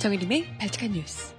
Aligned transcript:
정혜림의 0.00 0.56
발칙한 0.58 0.92
뉴스. 0.92 1.34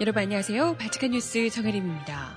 여러분 0.00 0.22
안녕하세요. 0.22 0.76
발칙한 0.76 1.12
뉴스 1.12 1.48
정혜림입니다. 1.50 2.36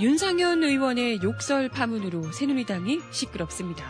윤상현 0.00 0.64
의원의 0.64 1.20
욕설 1.22 1.68
파문으로 1.68 2.32
새누리당이 2.32 3.00
시끄럽습니다. 3.10 3.84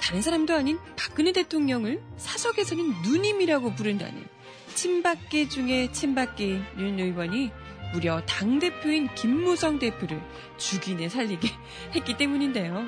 다른 0.00 0.22
사람도 0.22 0.54
아닌 0.56 0.80
박근혜 0.96 1.30
대통령을 1.30 2.02
사석에서는 2.16 3.02
누님이라고 3.02 3.76
부른다는 3.76 4.35
친박계 4.76 5.48
중에 5.48 5.90
친박계인 5.90 6.64
윤 6.78 7.00
의원이 7.00 7.50
무려 7.92 8.24
당대표인 8.26 9.08
김무성 9.14 9.80
대표를 9.80 10.22
죽이네 10.58 11.08
살리게 11.08 11.48
했기 11.96 12.16
때문인데요. 12.16 12.86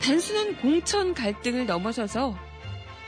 단순한 0.00 0.56
공천 0.58 1.14
갈등을 1.14 1.66
넘어서서 1.66 2.38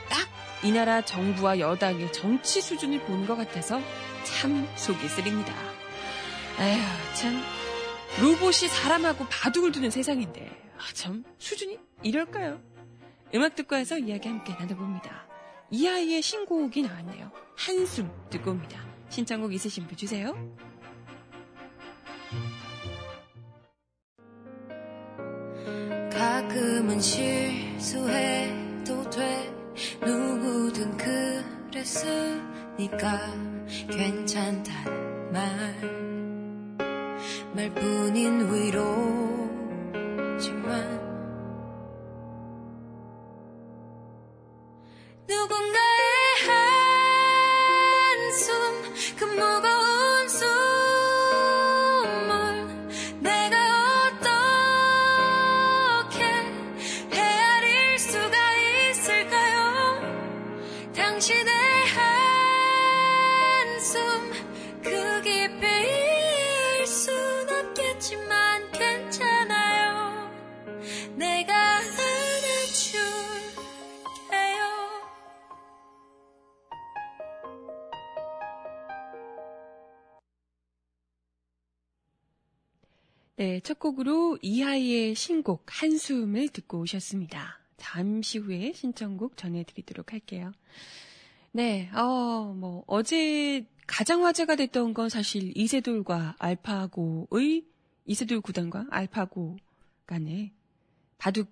딱 0.09 0.37
이 0.63 0.71
나라 0.71 1.01
정부와 1.01 1.59
여당의 1.59 2.11
정치 2.11 2.61
수준을 2.61 3.01
보는 3.01 3.27
것 3.27 3.35
같아서 3.35 3.79
참 4.23 4.67
속이 4.75 5.07
쓰립니다. 5.07 5.53
아휴, 6.57 7.15
참. 7.15 7.41
로봇이 8.19 8.67
사람하고 8.67 9.27
바둑을 9.29 9.71
두는 9.71 9.91
세상인데, 9.91 10.49
아, 10.77 10.81
참, 10.93 11.23
수준이 11.37 11.77
이럴까요? 12.01 12.59
음악 13.35 13.55
듣고 13.55 13.75
와서 13.75 13.99
이야기 13.99 14.27
함께 14.27 14.53
나눠봅니다. 14.53 15.26
이 15.69 15.87
아이의 15.87 16.21
신곡이 16.21 16.81
나왔네요. 16.83 17.31
한숨 17.55 18.09
듣고 18.29 18.51
옵니다. 18.51 18.79
신청곡 19.09 19.53
있으신 19.53 19.85
분 19.87 19.97
주세요. 19.97 20.33
가끔은 26.11 26.99
실수해도 26.99 27.89
돼 29.09 29.53
누구든 30.01 30.97
그랬으니까 31.69 33.19
괜찮단 33.91 35.31
말 35.31 35.97
말뿐인 37.53 38.53
위로지만 38.53 39.57
네, 83.39 83.59
첫 83.59 83.77
곡으로 83.77 84.39
이하이의 84.41 85.13
신곡 85.13 85.63
한숨을 85.67 86.49
듣고 86.49 86.79
오셨습니다. 86.79 87.59
잠시 87.77 88.39
후에 88.39 88.73
신청곡 88.73 89.37
전해드리도록 89.37 90.11
할게요. 90.11 90.51
네, 91.51 91.87
어, 91.93 92.51
뭐, 92.57 92.83
어제 92.87 93.67
가장 93.85 94.25
화제가 94.25 94.55
됐던 94.55 94.95
건 94.95 95.09
사실 95.09 95.55
이세돌과 95.55 96.37
알파고의, 96.39 97.63
이세돌 98.07 98.41
구단과 98.41 98.87
알파고 98.89 99.57
간의 100.07 100.51
바둑 101.19 101.47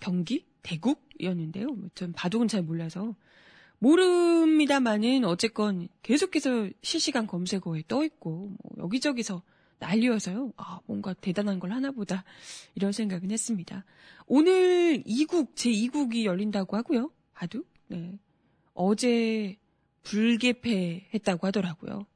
경기? 0.00 0.44
대국이었는데요. 0.62 1.74
전 1.94 2.12
바둑은 2.12 2.48
잘 2.48 2.60
몰라서. 2.60 3.16
모릅니다만은 3.78 5.24
어쨌건 5.24 5.88
계속해서 6.02 6.68
실시간 6.82 7.26
검색어에 7.26 7.84
떠있고, 7.88 8.30
뭐 8.30 8.84
여기저기서 8.84 9.42
난리여서요. 9.78 10.52
아, 10.56 10.80
뭔가 10.86 11.14
대단한 11.14 11.58
걸 11.58 11.72
하나보다 11.72 12.24
이런 12.74 12.92
생각은 12.92 13.30
했습니다. 13.30 13.84
오늘 14.26 15.02
2국 15.04 15.54
제 15.54 15.70
2국이 15.70 16.24
열린다고 16.24 16.76
하고요. 16.76 17.12
바둑. 17.32 17.66
네. 17.88 18.18
어제 18.74 19.56
불개폐했다고 20.02 21.46
하더라고요. 21.46 22.06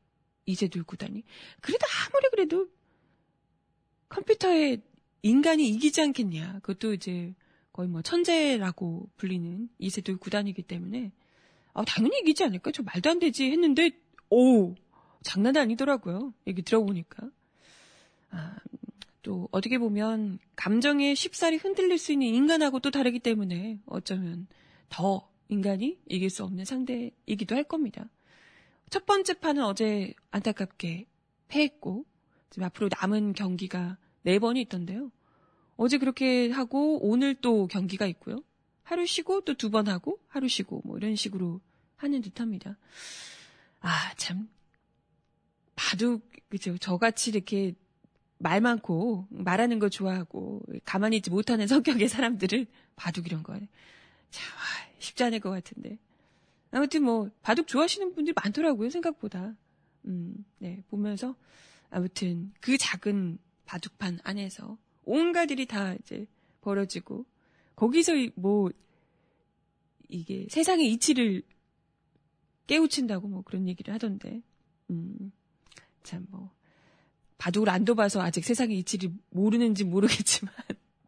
이제둘 0.46 0.84
구단이. 0.84 1.22
그래도 1.60 1.86
아무리 2.06 2.28
그래도 2.30 2.68
컴퓨터에 4.08 4.78
인간이 5.22 5.68
이기지 5.68 6.00
않겠냐. 6.00 6.60
그것도 6.62 6.94
이제 6.94 7.34
거의 7.72 7.88
뭐 7.88 8.02
천재라고 8.02 9.08
불리는 9.16 9.68
이세돌 9.78 10.18
구단이기 10.18 10.62
때문에 10.62 11.12
아, 11.74 11.84
당연히 11.84 12.18
이기지 12.20 12.44
않을까? 12.44 12.70
저 12.70 12.82
말도 12.82 13.08
안 13.10 13.18
되지 13.18 13.50
했는데 13.50 13.90
오 14.28 14.74
장난 15.22 15.56
아니더라고요. 15.56 16.34
얘기 16.46 16.62
들어보니까. 16.62 17.30
아, 18.32 18.56
또 19.22 19.48
어떻게 19.52 19.78
보면 19.78 20.38
감정에 20.56 21.14
쉽사리 21.14 21.56
흔들릴 21.56 21.98
수 21.98 22.12
있는 22.12 22.26
인간하고 22.28 22.80
또 22.80 22.90
다르기 22.90 23.20
때문에 23.20 23.78
어쩌면 23.86 24.48
더 24.88 25.30
인간이 25.48 25.98
이길 26.08 26.28
수 26.30 26.42
없는 26.44 26.64
상대이기도 26.64 27.54
할 27.54 27.62
겁니다. 27.64 28.08
첫 28.90 29.06
번째 29.06 29.34
판은 29.34 29.62
어제 29.64 30.12
안타깝게 30.32 31.06
패했고 31.48 32.04
지금 32.50 32.64
앞으로 32.66 32.88
남은 33.00 33.34
경기가 33.34 33.96
네 34.22 34.38
번이 34.38 34.60
있던데요. 34.62 35.12
어제 35.76 35.98
그렇게 35.98 36.50
하고 36.50 36.98
오늘 37.06 37.34
또 37.34 37.66
경기가 37.66 38.06
있고요. 38.06 38.42
하루 38.82 39.06
쉬고 39.06 39.42
또 39.42 39.54
두 39.54 39.70
번 39.70 39.88
하고 39.88 40.18
하루 40.28 40.48
쉬고 40.48 40.82
뭐 40.84 40.96
이런 40.96 41.16
식으로 41.16 41.60
하는 41.96 42.20
듯합니다. 42.20 42.76
아참 43.80 44.48
바둑 45.76 46.28
그죠 46.48 46.76
저같이 46.78 47.30
이렇게 47.30 47.74
말 48.42 48.60
많고 48.60 49.26
말하는 49.30 49.78
거 49.78 49.88
좋아하고 49.88 50.62
가만히 50.84 51.16
있지 51.18 51.30
못하는 51.30 51.66
성격의 51.68 52.08
사람들을 52.08 52.66
바둑 52.96 53.26
이런 53.26 53.42
거 53.42 53.54
참 54.30 54.44
쉽지 54.98 55.24
않을 55.24 55.40
것 55.40 55.50
같은데. 55.50 55.98
아무튼 56.70 57.04
뭐 57.04 57.30
바둑 57.42 57.68
좋아하시는 57.68 58.14
분들이 58.14 58.34
많더라고요 58.42 58.90
생각보다. 58.90 59.54
음, 60.06 60.44
네 60.58 60.82
보면서 60.88 61.36
아무튼 61.90 62.52
그 62.60 62.78
작은 62.78 63.38
바둑판 63.66 64.20
안에서 64.24 64.78
온갖 65.04 65.50
일이 65.50 65.66
다 65.66 65.94
이제 65.94 66.26
벌어지고 66.62 67.26
거기서 67.76 68.12
뭐 68.36 68.70
이게 70.08 70.46
세상의 70.50 70.90
이치를 70.92 71.42
깨우친다고 72.66 73.28
뭐 73.28 73.42
그런 73.42 73.68
얘기를 73.68 73.92
하던데. 73.94 74.42
음 74.90 75.32
참 76.02 76.26
뭐 76.30 76.50
바둑을 77.42 77.70
안 77.70 77.84
둬봐서 77.84 78.22
아직 78.22 78.44
세상의 78.44 78.78
이치를 78.78 79.10
모르는지 79.30 79.82
모르겠지만, 79.82 80.54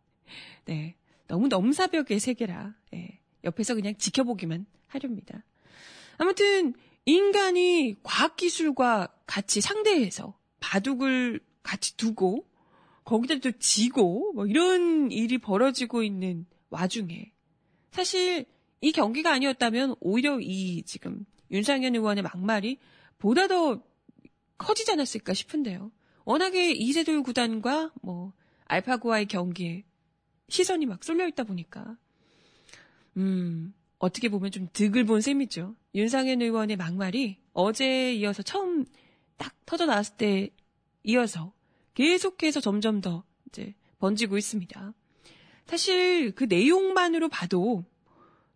네. 0.66 0.96
너무 1.28 1.46
넘사벽의 1.46 2.18
세계라, 2.18 2.74
네. 2.90 3.20
옆에서 3.44 3.76
그냥 3.76 3.94
지켜보기만 3.96 4.66
하렵니다. 4.88 5.44
아무튼, 6.18 6.74
인간이 7.04 7.94
과학기술과 8.02 9.14
같이 9.26 9.60
상대해서 9.60 10.36
바둑을 10.58 11.38
같이 11.62 11.96
두고, 11.96 12.44
거기다 13.04 13.36
또 13.38 13.52
지고, 13.52 14.32
뭐 14.32 14.48
이런 14.48 15.12
일이 15.12 15.38
벌어지고 15.38 16.02
있는 16.02 16.46
와중에, 16.68 17.30
사실 17.92 18.44
이 18.80 18.90
경기가 18.90 19.30
아니었다면 19.30 19.94
오히려 20.00 20.40
이 20.40 20.82
지금 20.82 21.24
윤상현 21.52 21.94
의원의 21.94 22.24
막말이 22.24 22.78
보다 23.18 23.46
더 23.46 23.80
커지지 24.58 24.90
않았을까 24.90 25.32
싶은데요. 25.32 25.92
워낙에 26.24 26.72
이세돌 26.72 27.22
구단과 27.22 27.92
뭐 28.02 28.32
알파고와의 28.66 29.26
경기에 29.26 29.84
시선이 30.48 30.86
막 30.86 31.04
쏠려 31.04 31.26
있다 31.28 31.44
보니까 31.44 31.96
음 33.16 33.74
어떻게 33.98 34.28
보면 34.28 34.50
좀 34.50 34.68
득을 34.72 35.04
본 35.04 35.20
셈이죠. 35.20 35.74
윤상현 35.94 36.42
의원의 36.42 36.76
막말이 36.76 37.38
어제 37.52 38.12
이어서 38.14 38.42
처음 38.42 38.84
딱 39.36 39.54
터져 39.66 39.86
나왔을 39.86 40.16
때 40.16 40.50
이어서 41.04 41.52
계속해서 41.94 42.60
점점 42.60 43.00
더 43.00 43.24
이제 43.48 43.74
번지고 43.98 44.36
있습니다. 44.36 44.92
사실 45.66 46.32
그 46.34 46.44
내용만으로 46.44 47.28
봐도 47.28 47.84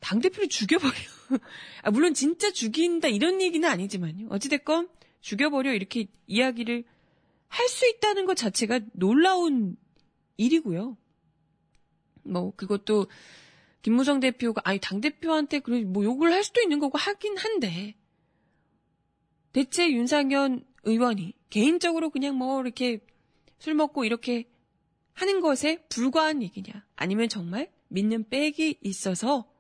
당 0.00 0.20
대표를 0.20 0.48
죽여버려. 0.48 0.92
아, 1.82 1.90
물론 1.90 2.14
진짜 2.14 2.50
죽인다 2.50 3.08
이런 3.08 3.40
얘기는 3.40 3.66
아니지만요. 3.68 4.28
어찌됐건 4.30 4.88
죽여버려 5.20 5.72
이렇게 5.72 6.06
이야기를 6.26 6.84
할 7.48 7.68
수 7.68 7.88
있다는 7.88 8.26
것 8.26 8.36
자체가 8.36 8.80
놀라운 8.92 9.76
일이고요. 10.36 10.96
뭐 12.24 12.52
그것도 12.56 13.06
김무성 13.82 14.20
대표가 14.20 14.62
아니 14.64 14.78
당 14.80 15.00
대표한테 15.00 15.60
그뭐 15.60 16.04
욕을 16.04 16.32
할 16.32 16.44
수도 16.44 16.60
있는 16.60 16.78
거고 16.78 16.98
하긴 16.98 17.36
한데 17.36 17.94
대체 19.52 19.90
윤상현 19.90 20.64
의원이 20.84 21.34
개인적으로 21.50 22.10
그냥 22.10 22.36
뭐 22.36 22.60
이렇게 22.60 23.00
술 23.58 23.74
먹고 23.74 24.04
이렇게 24.04 24.48
하는 25.14 25.40
것에 25.40 25.84
불과한 25.88 26.42
얘기냐? 26.42 26.84
아니면 26.96 27.28
정말 27.28 27.70
믿는 27.88 28.28
백이 28.28 28.78
있어서 28.82 29.50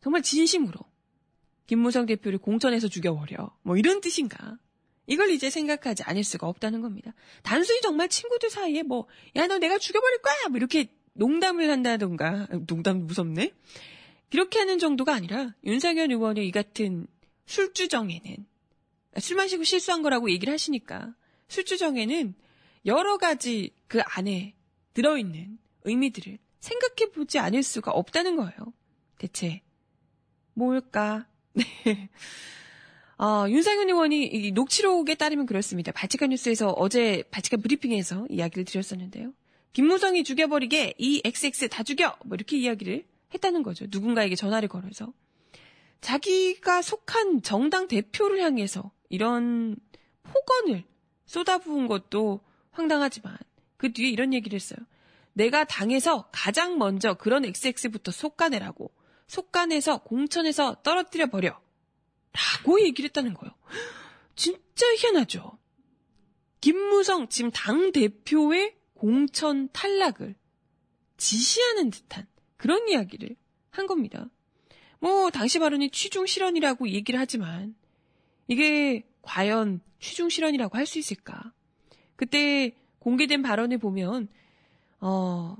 정말 0.00 0.22
진심으로 0.22 0.78
김무성 1.66 2.06
대표를 2.06 2.38
공천해서 2.38 2.88
죽여버려? 2.88 3.56
뭐 3.62 3.76
이런 3.76 4.00
뜻인가 4.00 4.58
이걸 5.06 5.30
이제 5.30 5.50
생각하지 5.50 6.04
않을 6.04 6.24
수가 6.24 6.46
없다는 6.46 6.80
겁니다. 6.80 7.12
단순히 7.42 7.80
정말 7.80 8.08
친구들 8.08 8.50
사이에 8.50 8.82
뭐, 8.82 9.06
야, 9.36 9.46
너 9.46 9.58
내가 9.58 9.78
죽여버릴 9.78 10.22
거야! 10.22 10.48
뭐 10.48 10.56
이렇게 10.56 10.86
농담을 11.14 11.70
한다던가, 11.70 12.46
농담 12.66 13.06
무섭네? 13.06 13.52
그렇게 14.30 14.58
하는 14.60 14.78
정도가 14.78 15.14
아니라 15.14 15.54
윤석열 15.64 16.10
의원의 16.10 16.46
이 16.46 16.50
같은 16.50 17.06
술주정에는, 17.46 18.46
술 19.18 19.36
마시고 19.36 19.64
실수한 19.64 20.02
거라고 20.02 20.30
얘기를 20.30 20.52
하시니까, 20.52 21.14
술주정에는 21.48 22.34
여러 22.86 23.18
가지 23.18 23.74
그 23.88 24.00
안에 24.04 24.54
들어있는 24.94 25.58
의미들을 25.84 26.38
생각해 26.60 27.12
보지 27.12 27.38
않을 27.38 27.62
수가 27.62 27.90
없다는 27.90 28.36
거예요. 28.36 28.72
대체, 29.18 29.62
뭘까? 30.54 31.26
네. 31.52 32.08
어, 33.22 33.48
윤상현 33.48 33.88
의원이 33.88 34.50
녹취록에 34.50 35.14
따르면 35.14 35.46
그렇습니다. 35.46 35.92
바치칸 35.92 36.30
뉴스에서 36.30 36.70
어제 36.70 37.22
바치칸 37.30 37.62
브리핑에서 37.62 38.26
이야기를 38.28 38.64
드렸었는데요. 38.64 39.32
김무성이 39.72 40.24
죽여버리게 40.24 40.94
이 40.98 41.22
XX 41.24 41.68
다 41.68 41.84
죽여! 41.84 42.16
뭐 42.24 42.34
이렇게 42.34 42.56
이야기를 42.56 43.06
했다는 43.32 43.62
거죠. 43.62 43.86
누군가에게 43.88 44.34
전화를 44.34 44.68
걸어서. 44.68 45.12
자기가 46.00 46.82
속한 46.82 47.42
정당 47.42 47.86
대표를 47.86 48.40
향해서 48.40 48.90
이런 49.08 49.76
폭언을 50.24 50.82
쏟아부은 51.26 51.86
것도 51.86 52.40
황당하지만 52.72 53.38
그 53.76 53.92
뒤에 53.92 54.10
이런 54.10 54.34
얘기를 54.34 54.56
했어요. 54.56 54.80
내가 55.32 55.62
당에서 55.62 56.28
가장 56.32 56.76
먼저 56.76 57.14
그런 57.14 57.44
XX부터 57.44 58.10
속가내라고. 58.10 58.90
속가내서 59.28 59.98
공천에서 59.98 60.82
떨어뜨려 60.82 61.28
버려. 61.28 61.61
라고 62.32 62.80
얘기를 62.80 63.08
했다는 63.08 63.34
거예요. 63.34 63.52
진짜 64.34 64.86
희한하죠. 64.98 65.58
김무성 66.60 67.28
지금 67.28 67.50
당 67.52 67.92
대표의 67.92 68.76
공천 68.94 69.68
탈락을 69.72 70.34
지시하는 71.16 71.90
듯한 71.90 72.26
그런 72.56 72.88
이야기를 72.88 73.36
한 73.70 73.86
겁니다. 73.86 74.28
뭐 75.00 75.30
당시 75.30 75.58
발언이 75.58 75.90
취중 75.90 76.26
실언이라고 76.26 76.88
얘기를 76.88 77.18
하지만 77.18 77.74
이게 78.46 79.04
과연 79.22 79.80
취중 79.98 80.28
실언이라고 80.28 80.76
할 80.76 80.86
수 80.86 80.98
있을까? 80.98 81.52
그때 82.16 82.76
공개된 83.00 83.42
발언을 83.42 83.78
보면 83.78 84.28
어 85.00 85.56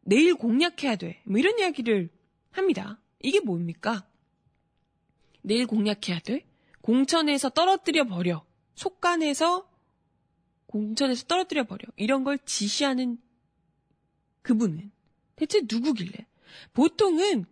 내일 0.00 0.34
공략해야 0.34 0.96
돼. 0.96 1.20
뭐 1.24 1.38
이런 1.38 1.58
이야기를 1.58 2.08
합니다. 2.50 3.00
이게 3.20 3.40
뭡니까? 3.40 4.06
내일 5.44 5.66
공략해야 5.66 6.20
돼? 6.24 6.46
공천에서 6.80 7.50
떨어뜨려 7.50 8.04
버려. 8.04 8.44
속간에서 8.74 9.68
공천에서 10.66 11.26
떨어뜨려 11.26 11.64
버려. 11.64 11.86
이런 11.96 12.24
걸 12.24 12.38
지시하는 12.44 13.18
그분은 14.42 14.90
대체 15.36 15.60
누구길래? 15.68 16.26
보통은 16.72 17.44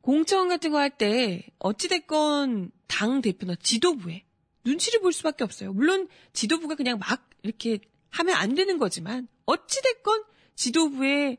공천 0.00 0.48
같은 0.48 0.70
거 0.72 0.78
할 0.78 0.90
때 0.90 1.46
어찌됐건 1.58 2.72
당 2.88 3.20
대표나 3.20 3.54
지도부에 3.56 4.24
눈치를 4.64 5.00
볼 5.00 5.12
수밖에 5.12 5.44
없어요. 5.44 5.72
물론 5.72 6.08
지도부가 6.32 6.74
그냥 6.74 6.98
막 6.98 7.28
이렇게 7.42 7.78
하면 8.10 8.34
안 8.34 8.54
되는 8.54 8.78
거지만 8.78 9.28
어찌됐건 9.46 10.24
지도부의 10.56 11.38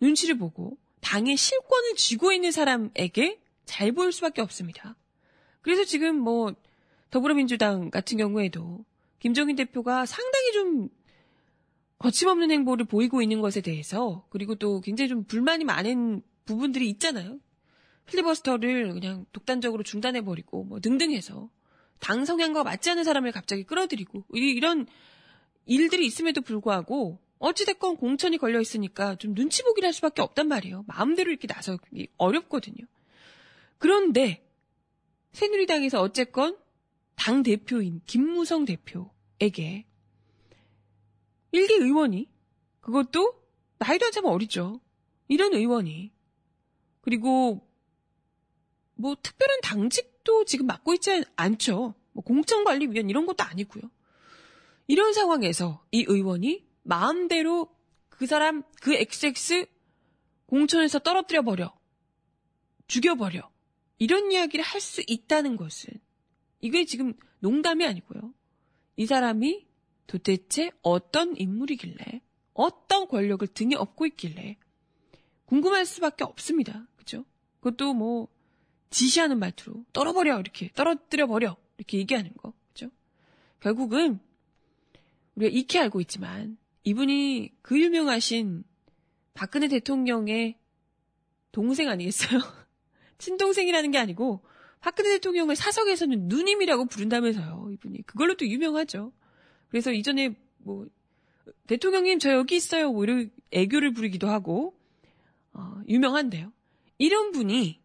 눈치를 0.00 0.36
보고 0.38 0.76
당의 1.00 1.36
실권을 1.36 1.96
쥐고 1.96 2.32
있는 2.32 2.52
사람에게 2.52 3.40
잘 3.64 3.92
보일 3.92 4.12
수밖에 4.12 4.42
없습니다. 4.42 4.96
그래서 5.62 5.84
지금 5.84 6.16
뭐 6.16 6.54
더불어민주당 7.10 7.90
같은 7.90 8.16
경우에도 8.18 8.84
김종인 9.18 9.56
대표가 9.56 10.06
상당히 10.06 10.52
좀 10.52 10.88
거침없는 11.98 12.50
행보를 12.50 12.86
보이고 12.86 13.20
있는 13.20 13.40
것에 13.40 13.60
대해서 13.60 14.26
그리고 14.30 14.54
또 14.54 14.80
굉장히 14.80 15.08
좀 15.08 15.24
불만이 15.24 15.64
많은 15.64 16.22
부분들이 16.46 16.88
있잖아요. 16.90 17.38
필리버스터를 18.06 18.94
그냥 18.94 19.26
독단적으로 19.32 19.82
중단해버리고 19.82 20.64
뭐 20.64 20.80
등등 20.80 21.12
해서 21.12 21.50
당 22.00 22.24
성향과 22.24 22.64
맞지 22.64 22.90
않는 22.90 23.04
사람을 23.04 23.32
갑자기 23.32 23.64
끌어들이고 23.64 24.24
이런 24.32 24.86
일들이 25.66 26.06
있음에도 26.06 26.40
불구하고 26.40 27.20
어찌됐건 27.38 27.98
공천이 27.98 28.38
걸려 28.38 28.60
있으니까 28.60 29.16
좀 29.16 29.34
눈치 29.34 29.62
보기를 29.62 29.86
할 29.86 29.92
수밖에 29.92 30.22
없단 30.22 30.48
말이에요. 30.48 30.84
마음대로 30.86 31.30
이렇게 31.30 31.46
나서기 31.46 32.08
어렵거든요. 32.16 32.86
그런데 33.78 34.42
새누리당에서 35.32 36.00
어쨌건 36.00 36.58
당 37.14 37.42
대표인 37.42 38.00
김무성 38.06 38.64
대표에게 38.64 39.86
일개 41.52 41.74
의원이 41.74 42.30
그것도 42.80 43.40
나이도 43.78 44.06
한참 44.06 44.24
어리죠. 44.24 44.80
이런 45.28 45.54
의원이 45.54 46.12
그리고 47.00 47.66
뭐 48.94 49.16
특별한 49.22 49.60
당직도 49.62 50.44
지금 50.44 50.66
맡고 50.66 50.94
있지 50.94 51.24
않죠. 51.36 51.94
뭐 52.12 52.24
공천관리위원 52.24 53.08
이런 53.08 53.26
것도 53.26 53.44
아니고요. 53.44 53.82
이런 54.86 55.12
상황에서 55.12 55.84
이 55.92 56.04
의원이 56.06 56.66
마음대로 56.82 57.68
그 58.08 58.26
사람 58.26 58.62
그 58.80 58.92
XX 58.94 59.66
공천에서 60.46 60.98
떨어뜨려 60.98 61.42
버려 61.42 61.72
죽여버려 62.88 63.50
이런 64.00 64.32
이야기를 64.32 64.64
할 64.64 64.80
수 64.80 65.02
있다는 65.06 65.56
것은 65.56 65.92
이게 66.60 66.84
지금 66.86 67.12
농담이 67.40 67.84
아니고요. 67.86 68.34
이 68.96 69.06
사람이 69.06 69.66
도대체 70.06 70.70
어떤 70.82 71.36
인물이길래 71.36 72.22
어떤 72.54 73.06
권력을 73.06 73.46
등에 73.46 73.76
업고 73.76 74.06
있길래 74.06 74.56
궁금할 75.44 75.86
수밖에 75.86 76.24
없습니다. 76.24 76.88
그죠? 76.96 77.24
그것도 77.60 77.94
뭐 77.94 78.28
지시하는 78.88 79.38
말투로 79.38 79.84
떨어버려 79.92 80.40
이렇게 80.40 80.70
떨어뜨려 80.74 81.26
버려 81.26 81.56
이렇게 81.76 81.98
얘기하는 81.98 82.32
거 82.34 82.54
그죠? 82.68 82.90
결국은 83.60 84.18
우리가 85.34 85.54
익히 85.54 85.78
알고 85.78 86.00
있지만 86.00 86.56
이분이 86.84 87.52
그 87.62 87.78
유명하신 87.80 88.64
박근혜 89.34 89.68
대통령의 89.68 90.58
동생 91.52 91.88
아니겠어요? 91.90 92.40
친동생이라는 93.20 93.90
게 93.90 93.98
아니고 93.98 94.40
박근혜 94.80 95.10
대통령을 95.10 95.56
사석에서는 95.56 96.28
누님이라고 96.28 96.86
부른다면서요. 96.86 97.70
이분이 97.72 98.02
그걸로 98.06 98.34
또 98.34 98.46
유명하죠. 98.46 99.12
그래서 99.68 99.92
이전에 99.92 100.34
뭐 100.58 100.86
대통령님 101.66 102.18
저 102.18 102.32
여기 102.32 102.56
있어요. 102.56 102.92
뭐 102.92 103.04
이런 103.04 103.30
애교를 103.52 103.92
부리기도 103.92 104.28
하고 104.28 104.74
어, 105.52 105.80
유명한데요. 105.86 106.52
이런 106.98 107.32
분이 107.32 107.80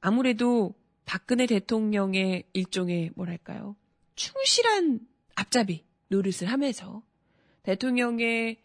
아무래도 0.00 0.74
박근혜 1.04 1.46
대통령의 1.46 2.44
일종의 2.52 3.12
뭐랄까요 3.14 3.76
충실한 4.14 5.00
앞잡이 5.34 5.84
노릇을 6.08 6.50
하면서 6.50 7.02
대통령의 7.62 8.58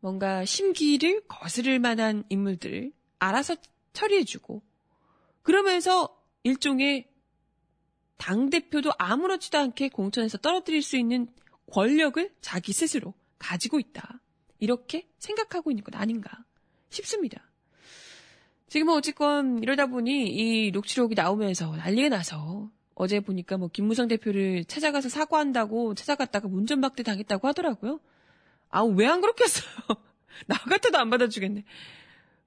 뭔가 0.00 0.44
심기를 0.44 1.22
거스를 1.28 1.78
만한 1.78 2.24
인물들을 2.28 2.92
알아서 3.18 3.56
처리해주고 3.92 4.62
그러면서 5.44 6.18
일종의 6.42 7.06
당대표도 8.16 8.92
아무렇지도 8.98 9.58
않게 9.58 9.90
공천에서 9.90 10.38
떨어뜨릴 10.38 10.82
수 10.82 10.96
있는 10.96 11.28
권력을 11.70 12.34
자기 12.40 12.72
스스로 12.72 13.14
가지고 13.38 13.78
있다. 13.78 14.20
이렇게 14.58 15.06
생각하고 15.18 15.70
있는 15.70 15.84
것 15.84 15.94
아닌가 15.94 16.44
싶습니다. 16.88 17.42
지금은 18.68 18.94
어쨌건 18.94 19.62
이러다 19.62 19.86
보니 19.86 20.28
이 20.28 20.70
녹취록이 20.70 21.14
나오면서 21.14 21.76
난리가 21.76 22.08
나서 22.08 22.70
어제 22.94 23.20
보니까 23.20 23.58
뭐 23.58 23.68
김무성 23.68 24.08
대표를 24.08 24.64
찾아가서 24.64 25.10
사과한다고 25.10 25.94
찾아갔다가 25.94 26.48
문전박대 26.48 27.02
당했다고 27.02 27.46
하더라고요. 27.48 28.00
아우 28.70 28.94
왜안 28.94 29.20
그렇겠어요. 29.20 29.66
나 30.46 30.56
같아도 30.56 30.98
안 30.98 31.10
받아주겠네. 31.10 31.64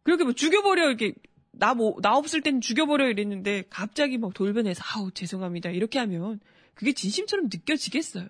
그렇게 0.01 0.23
뭐 0.23 0.33
죽여버려 0.33 0.87
이렇게 0.87 1.13
나 1.59 1.73
뭐, 1.73 1.95
나 2.01 2.15
없을 2.15 2.41
땐 2.41 2.61
죽여버려 2.61 3.09
이랬는데 3.09 3.63
갑자기 3.69 4.17
막 4.17 4.33
돌변해서 4.33 4.83
아우 4.93 5.11
죄송합니다 5.11 5.69
이렇게 5.69 5.99
하면 5.99 6.39
그게 6.73 6.93
진심처럼 6.93 7.45
느껴지겠어요? 7.45 8.27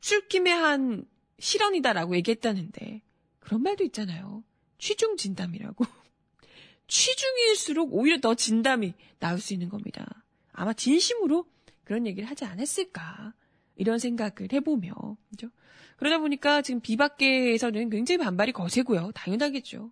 술김에 0.00 0.50
한 0.50 1.04
실언이다라고 1.38 2.16
얘기했다는데 2.16 3.02
그런 3.40 3.62
말도 3.62 3.84
있잖아요. 3.84 4.44
취중 4.78 5.16
진담이라고. 5.16 5.84
취중일수록 6.86 7.92
오히려 7.92 8.18
더 8.20 8.34
진담이 8.34 8.94
나올 9.18 9.40
수 9.40 9.52
있는 9.52 9.68
겁니다. 9.68 10.24
아마 10.52 10.72
진심으로 10.72 11.46
그런 11.84 12.06
얘기를 12.06 12.28
하지 12.28 12.44
않았을까 12.44 13.34
이런 13.76 13.98
생각을 13.98 14.52
해보며 14.52 14.92
그죠? 15.30 15.48
그러다 15.96 16.18
보니까 16.18 16.62
지금 16.62 16.80
비박계에서는 16.80 17.90
굉장히 17.90 18.18
반발이 18.18 18.52
거세고요. 18.52 19.12
당연하겠죠. 19.14 19.90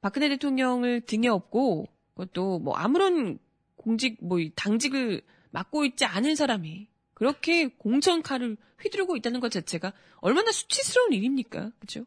박근혜 0.00 0.28
대통령을 0.28 1.02
등에 1.02 1.28
업고 1.28 1.86
그것도 2.18 2.58
뭐 2.58 2.74
아무런 2.74 3.38
공직 3.76 4.18
뭐 4.20 4.38
당직을 4.56 5.22
맡고 5.50 5.84
있지 5.84 6.04
않은 6.04 6.34
사람이 6.34 6.88
그렇게 7.14 7.68
공천 7.68 8.22
칼을 8.22 8.56
휘두르고 8.80 9.16
있다는 9.16 9.40
것 9.40 9.50
자체가 9.50 9.92
얼마나 10.16 10.50
수치스러운 10.50 11.12
일입니까? 11.12 11.70
그죠? 11.78 12.04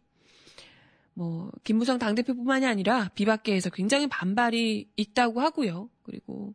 뭐 1.13 1.51
김무성 1.63 1.97
당대표뿐만이 1.97 2.65
아니라 2.65 3.09
비박계에서 3.15 3.69
굉장히 3.69 4.07
반발이 4.07 4.89
있다고 4.95 5.41
하고요. 5.41 5.89
그리고 6.03 6.53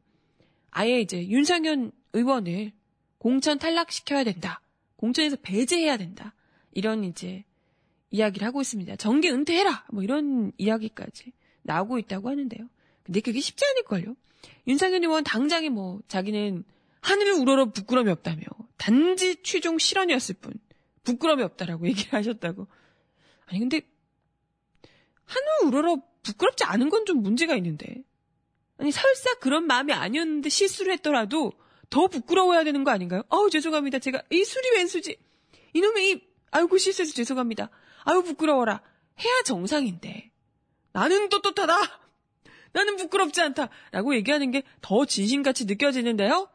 아예 0.71 1.01
이제 1.01 1.27
윤상현 1.27 1.93
의원을 2.13 2.73
공천 3.19 3.59
탈락시켜야 3.59 4.25
된다. 4.25 4.61
공천에서 4.97 5.37
배제해야 5.43 5.97
된다. 5.97 6.35
이런 6.73 7.05
이제 7.05 7.45
이야기를 8.11 8.47
하고 8.47 8.61
있습니다. 8.61 8.97
정계 8.97 9.31
은퇴해라! 9.31 9.87
뭐 9.93 10.03
이런 10.03 10.53
이야기까지 10.59 11.33
나오고 11.63 11.99
있다고 11.99 12.29
하는데요. 12.31 12.69
근데 13.07 13.21
그게 13.21 13.41
쉽지 13.41 13.65
않을걸요? 13.65 14.17
윤상현 14.67 15.03
의원 15.05 15.23
당장에 15.25 15.69
뭐 15.69 16.01
자기는 16.09 16.65
하늘을 17.01 17.35
우러러 17.35 17.71
부끄럼이 17.71 18.11
없다며 18.11 18.43
단지 18.77 19.43
취중 19.43 19.79
실언이었을 19.79 20.35
뿐 20.41 20.55
부끄럼이 21.05 21.43
없다라고 21.43 21.87
얘기를 21.89 22.13
하셨다고. 22.13 22.67
아니 23.47 23.61
근데 23.61 23.81
하늘 25.25 25.47
우러러 25.67 26.03
부끄럽지 26.23 26.65
않은 26.65 26.89
건 26.91 27.05
좀 27.07 27.23
문제가 27.23 27.55
있는데. 27.57 28.03
아니 28.79 28.91
설사 28.91 29.35
그런 29.37 29.67
마음이 29.69 29.93
아니었는데 29.93 30.49
실수를 30.49 30.93
했더라도 30.95 31.53
더 31.89 32.09
부끄러워야 32.09 32.65
되는 32.65 32.83
거 32.83 32.91
아닌가요? 32.91 33.23
아우 33.29 33.49
죄송합니다. 33.49 34.01
제가 34.01 34.23
이 34.31 34.45
술이 34.45 34.71
웬수지. 34.75 35.17
이놈의 35.73 36.11
이 36.11 36.21
아이고 36.51 36.77
실수해서 36.77 37.15
죄송합니다. 37.15 37.71
아유 38.05 38.23
부끄러워라. 38.25 38.83
해야 39.21 39.43
정상인데. 39.45 40.33
나는 40.93 41.29
떳떳하다. 41.29 42.06
나는 42.77 42.97
부끄럽지 42.97 43.41
않다. 43.41 43.71
라고 43.91 44.15
얘기하는 44.15 44.51
게 44.51 44.63
더 44.83 45.07
진심같이 45.07 45.65
느껴지는데요. 45.65 46.51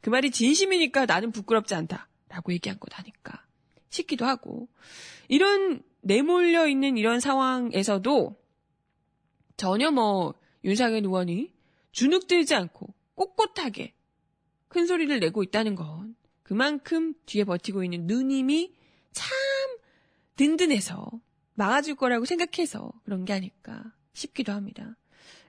그 0.00 0.08
말이 0.08 0.30
진심이니까 0.30 1.06
나는 1.06 1.32
부끄럽지 1.32 1.74
않다. 1.74 2.08
라고 2.28 2.52
얘기한 2.52 2.78
거다니까. 2.78 3.44
싶기도 3.90 4.24
하고. 4.24 4.68
이런 5.26 5.82
내몰려 6.00 6.68
있는 6.68 6.96
이런 6.96 7.18
상황에서도 7.18 8.36
전혀 9.56 9.90
뭐 9.90 10.34
윤상현 10.62 11.04
의원이 11.04 11.52
주눅들지 11.90 12.54
않고 12.54 12.94
꼿꼿하게 13.16 13.94
큰 14.68 14.86
소리를 14.86 15.18
내고 15.18 15.42
있다는 15.42 15.74
건 15.74 16.14
그만큼 16.44 17.14
뒤에 17.26 17.42
버티고 17.44 17.82
있는 17.82 18.06
누님이 18.06 18.74
참 19.12 19.28
든든해서 20.36 21.10
막아줄 21.54 21.96
거라고 21.96 22.26
생각해서 22.26 22.92
그런 23.04 23.24
게 23.24 23.32
아닐까 23.32 23.82
싶기도 24.12 24.52
합니다. 24.52 24.96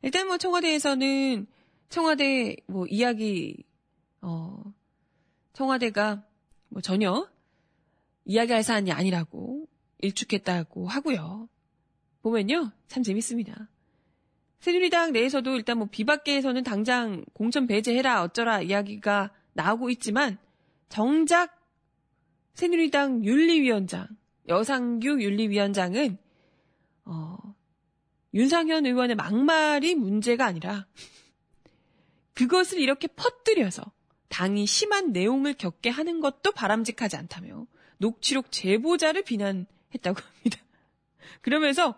일단 0.06 0.28
뭐 0.28 0.38
청와대에서는 0.38 1.48
청와대 1.90 2.58
뭐 2.68 2.86
이야기 2.86 3.64
어 4.22 4.62
청와대가 5.54 6.24
뭐 6.70 6.80
전혀 6.80 7.28
이야기할 8.24 8.62
사안이 8.62 8.92
아니라고 8.92 9.68
일축했다고 9.98 10.88
하고요. 10.88 11.50
보면요 12.22 12.72
참 12.88 13.02
재밌습니다. 13.02 13.68
새누리당 14.60 15.12
내에서도 15.12 15.56
일단 15.56 15.80
뭐 15.80 15.88
비박계에서는 15.90 16.62
당장 16.64 17.26
공천 17.34 17.66
배제해라 17.66 18.22
어쩌라 18.22 18.62
이야기가 18.62 19.32
나오고 19.54 19.90
있지만 19.90 20.38
정작 20.88 21.60
새누리당 22.54 23.26
윤리위원장 23.26 24.08
여상규 24.48 25.20
윤리위원장은 25.20 26.20
어, 27.06 27.38
윤상현 28.36 28.86
의원의 28.86 29.15
막말이 29.15 29.96
문제가 29.96 30.46
아니라 30.46 30.86
그것을 32.34 32.80
이렇게 32.80 33.08
퍼뜨려서 33.08 33.92
당이 34.27 34.65
심한 34.65 35.13
내용을 35.13 35.54
겪게 35.54 35.89
하는 35.89 36.20
것도 36.20 36.51
바람직하지 36.51 37.15
않다며 37.15 37.65
녹취록 37.98 38.51
제보자를 38.51 39.24
비난했다고 39.24 40.20
합니다. 40.20 40.60
그러면서 41.42 41.96